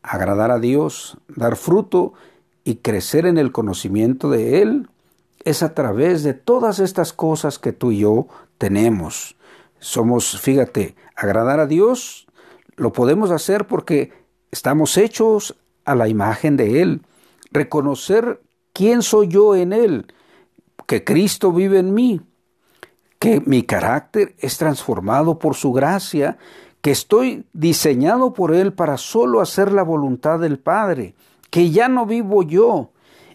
agradar 0.03 0.51
a 0.51 0.59
Dios, 0.59 1.17
dar 1.35 1.57
fruto 1.57 2.13
y 2.65 2.77
crecer 2.77 3.25
en 3.25 3.39
el 3.39 3.51
conocimiento 3.51 4.29
de 4.29 4.61
Él, 4.61 4.91
es 5.43 5.63
a 5.63 5.73
través 5.73 6.23
de 6.23 6.35
todas 6.35 6.81
estas 6.81 7.15
cosas 7.15 7.59
que 7.59 7.73
tú 7.73 7.93
y 7.93 8.01
yo 8.01 8.27
tenemos. 8.59 9.38
Somos, 9.79 10.41
fíjate, 10.41 10.97
agradar 11.15 11.61
a 11.61 11.67
Dios 11.67 12.27
lo 12.79 12.93
podemos 12.93 13.31
hacer 13.31 13.67
porque 13.67 14.13
estamos 14.51 14.97
hechos 14.97 15.57
a 15.85 15.95
la 15.95 16.09
imagen 16.09 16.57
de 16.57 16.81
Él. 16.81 17.03
Reconocer 17.51 18.41
quién 18.73 19.03
soy 19.03 19.29
yo 19.29 19.57
en 19.57 19.73
Él, 19.73 20.07
que 20.87 21.03
Cristo 21.03 21.53
vive 21.53 21.81
en 21.81 21.93
mí, 21.93 22.21
que 23.19 23.43
mi 23.45 23.65
carácter 23.65 24.35
es 24.39 24.59
transformado 24.59 25.39
por 25.39 25.57
su 25.57 25.73
gracia 25.73 26.39
que 26.81 26.93
estoy 26.93 27.45
diseñado 27.53 28.33
por 28.33 28.55
Él 28.55 28.73
para 28.73 28.97
solo 28.97 29.41
hacer 29.41 29.73
la 29.73 29.83
voluntad 29.83 30.39
del 30.39 30.59
Padre, 30.59 31.15
que 31.51 31.71
ya 31.71 31.89
no 31.89 32.07
vivo 32.07 32.45
yo 32.45 32.93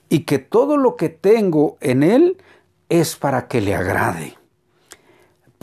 y 0.08 0.20
que 0.20 0.40
todo 0.40 0.78
lo 0.78 0.96
que 0.96 1.10
tengo 1.10 1.78
en 1.82 2.04
Él 2.04 2.38
es 2.88 3.18
para 3.18 3.48
que 3.48 3.60
le 3.60 3.76
agrade. 3.76 4.38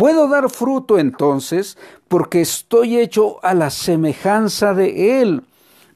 Puedo 0.00 0.28
dar 0.28 0.48
fruto 0.48 0.98
entonces 0.98 1.76
porque 2.08 2.40
estoy 2.40 2.96
hecho 2.96 3.36
a 3.44 3.52
la 3.52 3.68
semejanza 3.68 4.72
de 4.72 5.20
Él. 5.20 5.42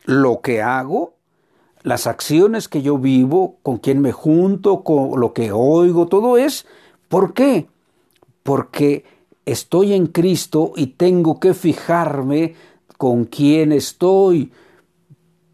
Lo 0.05 0.43
que 0.43 0.61
hago, 0.61 1.15
las 1.81 2.07
acciones 2.07 2.69
que 2.69 2.83
yo 2.83 2.99
vivo, 2.99 3.57
con 3.63 3.79
quien 3.79 4.03
me 4.03 4.13
junto, 4.13 4.85
con 4.85 5.19
lo 5.19 5.33
que 5.33 5.53
oigo, 5.53 6.07
todo 6.07 6.37
es, 6.37 6.67
¿por 7.09 7.33
qué? 7.33 7.67
Porque 8.43 9.07
estoy 9.47 9.95
en 9.95 10.09
Cristo 10.09 10.75
y 10.77 10.89
tengo 10.89 11.41
que 11.41 11.55
fijarme 11.55 12.57
con 12.99 13.25
quién 13.25 13.73
estoy, 13.73 14.53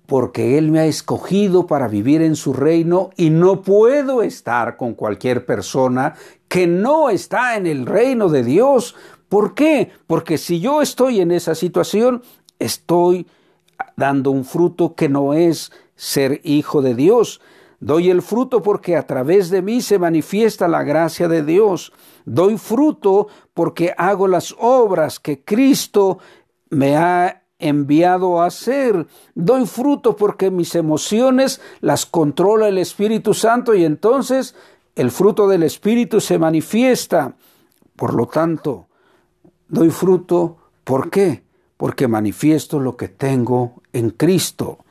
porque 0.06 0.58
Él 0.58 0.72
me 0.72 0.80
ha 0.80 0.86
escogido 0.86 1.68
para 1.68 1.86
vivir 1.86 2.20
en 2.20 2.34
su 2.34 2.52
reino 2.52 3.10
y 3.16 3.30
no 3.30 3.62
puedo 3.62 4.22
estar 4.22 4.76
con 4.76 4.94
cualquier 4.94 5.46
persona 5.46 6.16
que 6.50 6.66
no 6.66 7.10
está 7.10 7.56
en 7.56 7.68
el 7.68 7.86
reino 7.86 8.28
de 8.28 8.42
Dios. 8.42 8.96
¿Por 9.28 9.54
qué? 9.54 9.92
Porque 10.08 10.36
si 10.36 10.58
yo 10.58 10.82
estoy 10.82 11.20
en 11.20 11.30
esa 11.30 11.54
situación, 11.54 12.24
estoy 12.58 13.28
dando 13.96 14.32
un 14.32 14.44
fruto 14.44 14.96
que 14.96 15.08
no 15.08 15.32
es 15.32 15.70
ser 15.94 16.40
hijo 16.42 16.82
de 16.82 16.96
Dios. 16.96 17.40
Doy 17.78 18.10
el 18.10 18.20
fruto 18.20 18.62
porque 18.62 18.96
a 18.96 19.06
través 19.06 19.50
de 19.50 19.62
mí 19.62 19.80
se 19.80 20.00
manifiesta 20.00 20.66
la 20.66 20.82
gracia 20.82 21.28
de 21.28 21.44
Dios. 21.44 21.92
Doy 22.24 22.58
fruto 22.58 23.28
porque 23.54 23.94
hago 23.96 24.26
las 24.26 24.52
obras 24.58 25.20
que 25.20 25.44
Cristo 25.44 26.18
me 26.68 26.96
ha 26.96 27.44
enviado 27.60 28.42
a 28.42 28.46
hacer. 28.46 29.06
Doy 29.36 29.66
fruto 29.66 30.16
porque 30.16 30.50
mis 30.50 30.74
emociones 30.74 31.60
las 31.80 32.06
controla 32.06 32.66
el 32.66 32.78
Espíritu 32.78 33.34
Santo 33.34 33.72
y 33.72 33.84
entonces 33.84 34.56
el 35.00 35.10
fruto 35.10 35.48
del 35.48 35.62
Espíritu 35.62 36.20
se 36.20 36.38
manifiesta. 36.38 37.36
Por 37.96 38.14
lo 38.14 38.26
tanto, 38.26 38.86
doy 39.68 39.90
fruto. 39.90 40.56
¿Por 40.84 41.10
qué? 41.10 41.44
Porque 41.76 42.08
manifiesto 42.08 42.80
lo 42.80 42.96
que 42.96 43.08
tengo 43.08 43.82
en 43.92 44.10
Cristo 44.10 44.84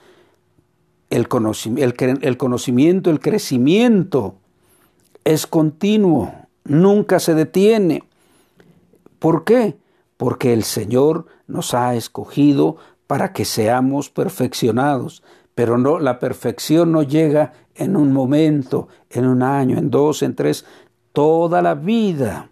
el, 1.09 1.27
conocimiento, 1.27 3.09
el 3.09 3.19
crecimiento 3.19 4.35
es 5.23 5.47
continuo, 5.47 6.33
nunca 6.63 7.19
se 7.19 7.33
detiene. 7.33 8.03
¿Por 9.17 9.43
qué? 9.43 9.77
Porque 10.17 10.53
el 10.53 10.63
Señor 10.63 11.25
nos 11.47 11.73
ha 11.73 11.95
escogido 11.95 12.77
para 13.07 13.33
que 13.33 13.45
seamos 13.45 14.09
perfeccionados, 14.09 15.23
pero 15.55 15.77
no 15.77 15.99
la 15.99 16.19
perfección 16.19 16.91
no 16.91 17.03
llega 17.03 17.53
en 17.79 17.95
un 17.95 18.13
momento, 18.13 18.87
en 19.09 19.25
un 19.25 19.41
año, 19.41 19.77
en 19.77 19.89
dos, 19.89 20.21
en 20.21 20.35
tres, 20.35 20.65
toda 21.13 21.61
la 21.61 21.73
vida, 21.73 22.49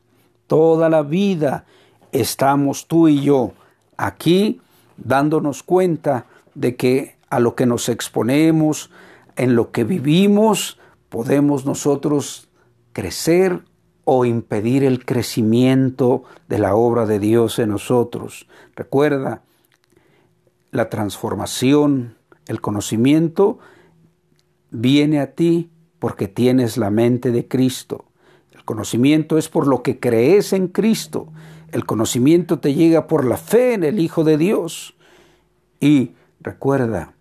toda 0.47 0.89
la 0.89 1.03
vida 1.03 1.65
estamos 2.11 2.87
tú 2.87 3.07
y 3.07 3.21
yo 3.21 3.51
aquí 3.97 4.61
dándonos 4.97 5.61
cuenta 5.63 6.25
de 6.55 6.75
que 6.75 7.15
a 7.29 7.39
lo 7.39 7.55
que 7.55 7.65
nos 7.65 7.89
exponemos, 7.89 8.89
en 9.35 9.55
lo 9.55 9.71
que 9.71 9.83
vivimos, 9.83 10.79
podemos 11.09 11.65
nosotros 11.65 12.49
crecer 12.93 13.61
o 14.05 14.25
impedir 14.25 14.83
el 14.83 15.05
crecimiento 15.05 16.23
de 16.47 16.59
la 16.59 16.75
obra 16.75 17.05
de 17.05 17.19
Dios 17.19 17.59
en 17.59 17.69
nosotros. 17.69 18.47
Recuerda, 18.75 19.41
la 20.71 20.89
transformación, 20.89 22.15
el 22.47 22.61
conocimiento, 22.61 23.59
viene 24.71 25.19
a 25.19 25.33
ti 25.33 25.69
porque 25.99 26.27
tienes 26.27 26.77
la 26.77 26.89
mente 26.89 27.31
de 27.31 27.47
Cristo. 27.47 28.05
El 28.51 28.63
conocimiento 28.63 29.37
es 29.37 29.49
por 29.49 29.67
lo 29.67 29.83
que 29.83 29.99
crees 29.99 30.53
en 30.53 30.67
Cristo. 30.67 31.29
El 31.71 31.85
conocimiento 31.85 32.59
te 32.59 32.73
llega 32.73 33.07
por 33.07 33.25
la 33.25 33.37
fe 33.37 33.73
en 33.73 33.83
el 33.83 33.99
Hijo 33.99 34.23
de 34.23 34.37
Dios. 34.37 34.95
Y 35.79 36.11
recuerda, 36.39 37.13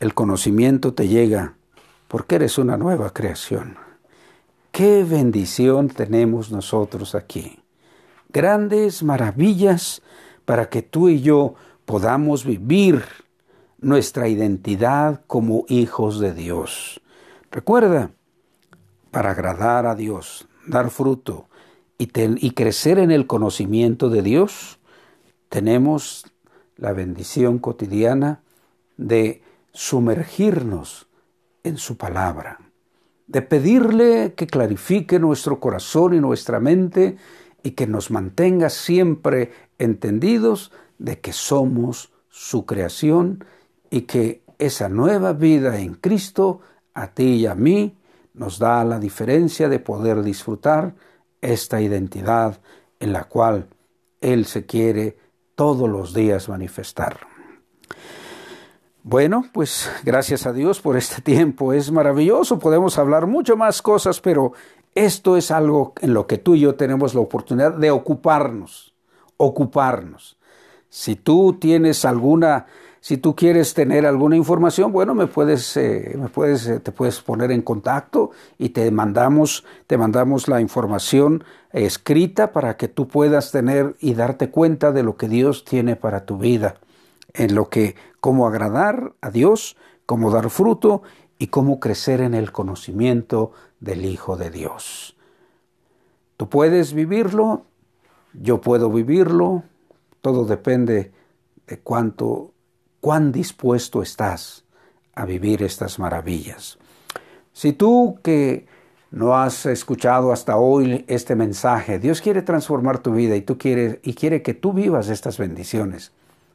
el 0.00 0.14
conocimiento 0.14 0.94
te 0.94 1.08
llega 1.08 1.54
porque 2.08 2.36
eres 2.36 2.58
una 2.58 2.76
nueva 2.76 3.12
creación. 3.12 3.76
Qué 4.70 5.04
bendición 5.04 5.88
tenemos 5.88 6.50
nosotros 6.52 7.14
aquí. 7.14 7.60
Grandes 8.28 9.02
maravillas 9.02 10.02
para 10.44 10.68
que 10.68 10.82
tú 10.82 11.08
y 11.08 11.22
yo 11.22 11.54
podamos 11.86 12.44
vivir 12.44 13.04
nuestra 13.78 14.28
identidad 14.28 15.22
como 15.26 15.64
hijos 15.68 16.20
de 16.20 16.32
Dios. 16.32 17.00
Recuerda, 17.50 18.10
para 19.10 19.30
agradar 19.30 19.86
a 19.86 19.94
Dios, 19.94 20.48
dar 20.66 20.90
fruto 20.90 21.48
y, 21.98 22.08
y 22.14 22.50
crecer 22.52 22.98
en 22.98 23.10
el 23.10 23.26
conocimiento 23.26 24.08
de 24.10 24.22
Dios, 24.22 24.78
tenemos 25.48 26.26
la 26.76 26.92
bendición 26.92 27.58
cotidiana 27.58 28.42
de 28.96 29.42
sumergirnos 29.72 31.06
en 31.62 31.78
su 31.78 31.96
palabra, 31.96 32.58
de 33.26 33.42
pedirle 33.42 34.34
que 34.34 34.46
clarifique 34.46 35.18
nuestro 35.18 35.60
corazón 35.60 36.14
y 36.14 36.20
nuestra 36.20 36.60
mente 36.60 37.16
y 37.62 37.72
que 37.72 37.86
nos 37.86 38.10
mantenga 38.10 38.70
siempre 38.70 39.52
entendidos 39.78 40.72
de 40.98 41.20
que 41.20 41.32
somos 41.32 42.12
su 42.28 42.66
creación 42.66 43.44
y 43.90 44.02
que 44.02 44.42
esa 44.58 44.88
nueva 44.88 45.32
vida 45.32 45.78
en 45.80 45.94
Cristo 45.94 46.60
a 46.94 47.08
ti 47.08 47.34
y 47.34 47.46
a 47.46 47.54
mí 47.54 47.96
nos 48.34 48.58
da 48.58 48.84
la 48.84 48.98
diferencia 48.98 49.68
de 49.68 49.78
poder 49.78 50.22
disfrutar 50.22 50.94
esta 51.40 51.80
identidad 51.80 52.60
en 53.00 53.12
la 53.12 53.24
cual 53.24 53.68
Él 54.20 54.46
se 54.46 54.66
quiere 54.66 55.18
todos 55.54 55.88
los 55.88 56.12
días 56.14 56.48
manifestar. 56.48 57.18
Bueno, 59.02 59.44
pues 59.52 59.90
gracias 60.04 60.46
a 60.46 60.52
Dios 60.52 60.80
por 60.80 60.96
este 60.96 61.22
tiempo. 61.22 61.72
Es 61.72 61.92
maravilloso, 61.92 62.58
podemos 62.58 62.98
hablar 62.98 63.26
mucho 63.26 63.56
más 63.56 63.80
cosas, 63.80 64.20
pero 64.20 64.52
esto 64.94 65.36
es 65.36 65.50
algo 65.50 65.92
en 66.00 66.12
lo 66.12 66.26
que 66.26 66.38
tú 66.38 66.54
y 66.54 66.60
yo 66.60 66.74
tenemos 66.74 67.14
la 67.14 67.20
oportunidad 67.20 67.74
de 67.74 67.90
ocuparnos, 67.90 68.94
ocuparnos. 69.36 70.38
Si 70.88 71.16
tú 71.16 71.58
tienes 71.60 72.04
alguna 72.04 72.66
si 73.06 73.18
tú 73.18 73.36
quieres 73.36 73.72
tener 73.72 74.04
alguna 74.04 74.34
información, 74.34 74.90
bueno, 74.90 75.14
me 75.14 75.28
puedes, 75.28 75.76
eh, 75.76 76.16
me 76.18 76.28
puedes, 76.28 76.66
eh, 76.66 76.80
te 76.80 76.90
puedes 76.90 77.20
poner 77.20 77.52
en 77.52 77.62
contacto 77.62 78.32
y 78.58 78.70
te 78.70 78.90
mandamos, 78.90 79.64
te 79.86 79.96
mandamos 79.96 80.48
la 80.48 80.60
información 80.60 81.44
escrita 81.70 82.50
para 82.50 82.76
que 82.76 82.88
tú 82.88 83.06
puedas 83.06 83.52
tener 83.52 83.94
y 84.00 84.14
darte 84.14 84.50
cuenta 84.50 84.90
de 84.90 85.04
lo 85.04 85.16
que 85.16 85.28
Dios 85.28 85.64
tiene 85.64 85.94
para 85.94 86.26
tu 86.26 86.36
vida, 86.36 86.80
en 87.32 87.54
lo 87.54 87.68
que, 87.68 87.94
cómo 88.18 88.48
agradar 88.48 89.12
a 89.20 89.30
Dios, 89.30 89.76
cómo 90.04 90.32
dar 90.32 90.50
fruto 90.50 91.02
y 91.38 91.46
cómo 91.46 91.78
crecer 91.78 92.20
en 92.20 92.34
el 92.34 92.50
conocimiento 92.50 93.52
del 93.78 94.04
Hijo 94.04 94.36
de 94.36 94.50
Dios. 94.50 95.16
Tú 96.36 96.48
puedes 96.48 96.92
vivirlo, 96.92 97.66
yo 98.32 98.60
puedo 98.60 98.90
vivirlo, 98.90 99.62
todo 100.22 100.44
depende 100.44 101.12
de 101.68 101.78
cuánto 101.78 102.50
cuán 103.06 103.30
dispuesto 103.30 104.02
estás 104.02 104.64
a 105.14 105.24
vivir 105.26 105.62
estas 105.62 106.00
maravillas. 106.00 106.76
Si 107.52 107.72
tú 107.72 108.18
que 108.20 108.66
no 109.12 109.36
has 109.36 109.64
escuchado 109.66 110.32
hasta 110.32 110.56
hoy 110.56 111.04
este 111.06 111.36
mensaje, 111.36 112.00
Dios 112.00 112.20
quiere 112.20 112.42
transformar 112.42 112.98
tu 112.98 113.12
vida 113.12 113.36
y 113.36 113.42
tú 113.42 113.58
quieres 113.58 114.00
y 114.02 114.14
quiere 114.14 114.42
que 114.42 114.54
tú 114.54 114.72
vivas 114.72 115.08
estas 115.08 115.38
bendiciones. 115.38 116.10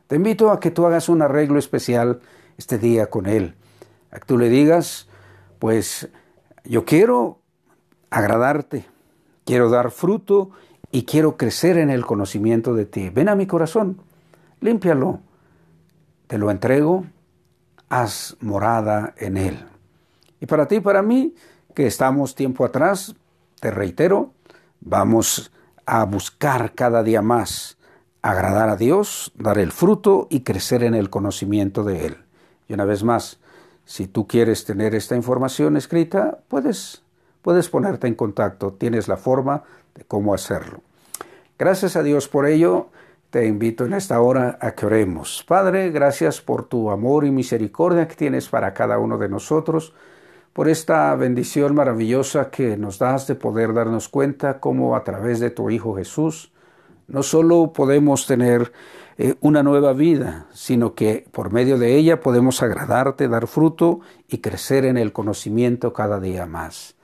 Te 0.08 0.18
invito 0.18 0.52
a 0.52 0.60
que 0.60 0.72
tú 0.72 0.86
hagas 0.86 1.08
un 1.08 1.22
arreglo 1.22 1.58
especial 1.58 2.20
este 2.58 2.78
día 2.78 3.10
con 3.10 3.28
él. 3.28 3.56
A 4.12 4.20
que 4.20 4.26
tú 4.26 4.38
le 4.38 4.50
digas, 4.50 5.08
pues 5.58 6.10
yo 6.66 6.84
quiero 6.84 7.40
agradarte, 8.10 8.84
quiero 9.46 9.70
dar 9.70 9.90
fruto 9.90 10.52
y 10.92 11.04
quiero 11.04 11.38
crecer 11.38 11.78
en 11.78 11.90
el 11.90 12.06
conocimiento 12.06 12.74
de 12.74 12.84
ti. 12.84 13.10
Ven 13.10 13.30
a 13.30 13.36
mi 13.36 13.48
corazón, 13.48 14.02
límpialo 14.60 15.22
te 16.32 16.38
lo 16.38 16.50
entrego, 16.50 17.04
haz 17.89 18.38
morada 18.39 19.13
en 19.17 19.36
él. 19.36 19.65
Y 20.39 20.46
para 20.46 20.65
ti 20.65 20.76
y 20.76 20.80
para 20.80 21.02
mí, 21.02 21.36
que 21.76 21.88
estamos 21.88 22.36
tiempo 22.36 22.63
atrás, 22.63 23.13
te 23.60 23.70
reitero, 23.70 24.32
vamos 24.80 25.52
a 25.86 26.06
buscar 26.06 26.74
cada 26.74 27.04
día 27.04 27.22
más 27.22 27.78
agradar 28.22 28.70
a 28.70 28.78
Dios, 28.78 29.34
dar 29.36 29.58
el 29.58 29.74
fruto 29.74 30.28
y 30.30 30.44
crecer 30.44 30.84
en 30.84 30.96
el 30.96 31.10
conocimiento 31.10 31.84
de 31.84 32.06
Él. 32.06 32.17
Y 32.70 32.76
una 32.76 32.86
vez 32.86 33.04
más, 33.04 33.41
si 33.84 34.08
tú 34.08 34.26
quieres 34.26 34.63
tener 34.63 34.96
esta 34.96 35.17
información 35.17 35.76
escrita, 35.76 36.39
puedes, 36.48 37.04
puedes 37.41 37.67
ponerte 37.67 38.08
en 38.08 38.15
contacto, 38.15 38.72
tienes 38.72 39.10
la 39.10 39.17
forma 39.17 39.63
de 39.96 40.06
cómo 40.06 40.34
hacerlo. 40.34 40.80
Gracias 41.60 41.98
a 41.98 42.04
Dios 42.04 42.30
por 42.30 42.48
ello 42.48 42.88
te 43.32 43.48
invito 43.48 43.86
en 43.86 43.94
esta 43.94 44.20
hora 44.20 44.58
a 44.60 44.72
que 44.72 44.86
oremos. 44.86 45.44
Padre, 45.48 45.89
gracias 45.89 46.41
por 46.41 46.65
tu 46.65 46.91
amor 46.91 47.26
y 47.26 47.32
misericordia 47.32 48.08
que 48.08 48.15
tienes 48.15 48.50
para 48.50 48.74
cada 48.74 49.00
uno 49.00 49.17
de 49.17 49.30
nosotros, 49.30 49.94
por 50.52 50.67
esta 50.67 51.15
bendición 51.15 51.74
maravillosa 51.74 52.52
que 52.52 52.76
nos 52.76 53.00
das 53.00 53.28
de 53.28 53.36
poder 53.36 53.74
darnos 53.74 54.10
cuenta 54.10 54.60
cómo 54.60 54.98
a 54.98 55.06
través 55.06 55.39
de 55.39 55.50
tu 55.50 55.70
Hijo 55.70 55.96
Jesús 55.96 56.52
no 57.08 57.24
solo 57.24 57.72
podemos 57.72 58.28
tener 58.28 58.74
eh, 59.17 59.36
una 59.39 59.63
nueva 59.63 59.94
vida, 59.94 60.48
sino 60.52 60.94
que 60.94 61.26
por 61.32 61.54
medio 61.54 61.78
de 61.78 61.96
ella 61.96 62.20
podemos 62.20 62.62
agradarte, 62.62 63.30
dar 63.30 63.48
fruto 63.48 64.02
y 64.28 64.39
crecer 64.39 64.84
en 64.84 64.98
el 64.98 65.13
conocimiento 65.13 65.94
cada 65.94 66.20
día 66.20 66.46
más. 66.46 66.96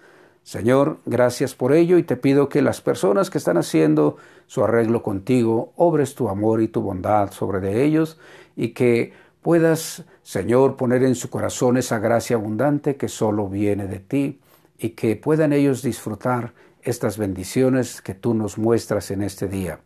Señor, 0.48 1.00
gracias 1.06 1.56
por 1.56 1.74
ello 1.74 1.98
y 1.98 2.04
te 2.04 2.16
pido 2.16 2.48
que 2.48 2.62
las 2.62 2.80
personas 2.80 3.30
que 3.30 3.38
están 3.38 3.58
haciendo 3.58 4.16
su 4.46 4.64
arreglo 4.64 5.04
contigo, 5.04 5.74
obres 5.76 6.16
tu 6.16 6.30
amor 6.30 6.62
y 6.62 6.70
tu 6.70 6.80
bondad 6.80 7.34
sobre 7.34 7.60
de 7.60 7.84
ellos 7.84 8.18
y 8.56 8.70
que 8.70 9.12
puedas, 9.42 10.06
Señor, 10.24 10.78
poner 10.78 11.04
en 11.04 11.16
su 11.16 11.30
corazón 11.30 11.76
esa 11.76 12.00
gracia 12.00 12.38
abundante 12.38 12.96
que 12.96 13.10
solo 13.10 13.50
viene 13.50 13.88
de 13.88 14.00
ti 14.00 14.40
y 14.78 14.92
que 14.92 15.18
puedan 15.18 15.52
ellos 15.52 15.82
disfrutar 15.82 16.54
estas 16.82 17.18
bendiciones 17.18 18.02
que 18.02 18.14
tú 18.14 18.34
nos 18.34 18.58
muestras 18.58 19.12
en 19.12 19.24
este 19.24 19.50
día. 19.50 19.82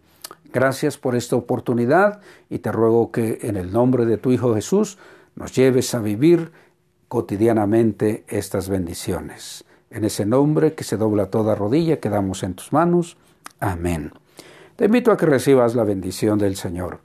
Gracias 0.54 0.96
por 0.96 1.16
esta 1.16 1.38
oportunidad 1.38 2.22
y 2.52 2.60
te 2.60 2.72
ruego 2.72 3.12
que 3.12 3.40
en 3.42 3.58
el 3.58 3.74
nombre 3.74 4.06
de 4.06 4.20
tu 4.20 4.32
Hijo 4.32 4.54
Jesús 4.54 5.00
nos 5.34 5.56
lleves 5.56 5.96
a 5.96 6.02
vivir 6.02 6.52
cotidianamente 7.08 8.26
estas 8.28 8.70
bendiciones. 8.70 9.66
En 9.92 10.06
ese 10.06 10.26
nombre 10.26 10.74
que 10.74 10.84
se 10.84 10.98
dobla 10.98 11.28
toda 11.28 11.54
rodilla, 11.54 12.00
quedamos 12.00 12.44
en 12.44 12.54
tus 12.54 12.72
manos. 12.72 13.18
Amén. 13.60 14.12
Te 14.78 14.86
invito 14.86 15.12
a 15.12 15.18
que 15.18 15.26
recibas 15.26 15.76
la 15.76 15.84
bendición 15.84 16.40
del 16.40 16.56
Señor. 16.56 17.00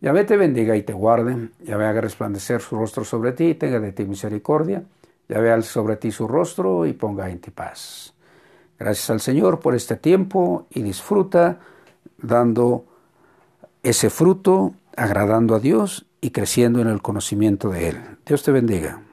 Yahvé 0.00 0.24
te 0.24 0.36
bendiga 0.36 0.76
y 0.76 0.82
te 0.82 0.92
guarde. 0.92 1.50
Yahvé 1.64 1.86
haga 1.86 2.00
resplandecer 2.00 2.60
su 2.60 2.76
rostro 2.76 3.04
sobre 3.04 3.32
ti 3.32 3.44
y 3.50 3.54
tenga 3.54 3.80
de 3.80 3.92
ti 3.92 4.04
misericordia. 4.04 4.82
Yahvé 5.28 5.52
alce 5.52 5.70
sobre 5.70 5.96
ti 5.96 6.10
su 6.10 6.28
rostro 6.28 6.84
y 6.84 6.92
ponga 6.92 7.30
en 7.30 7.38
ti 7.38 7.50
paz. 7.50 8.12
Gracias 8.78 9.08
al 9.08 9.20
Señor 9.20 9.60
por 9.60 9.74
este 9.74 9.96
tiempo 9.96 10.66
y 10.70 10.82
disfruta 10.82 11.60
dando 12.18 12.84
ese 13.82 14.10
fruto, 14.10 14.74
agradando 14.96 15.54
a 15.54 15.60
Dios 15.60 16.06
y 16.20 16.30
creciendo 16.30 16.80
en 16.80 16.88
el 16.88 17.00
conocimiento 17.00 17.70
de 17.70 17.88
Él. 17.90 17.96
Dios 18.26 18.42
te 18.42 18.52
bendiga. 18.52 19.05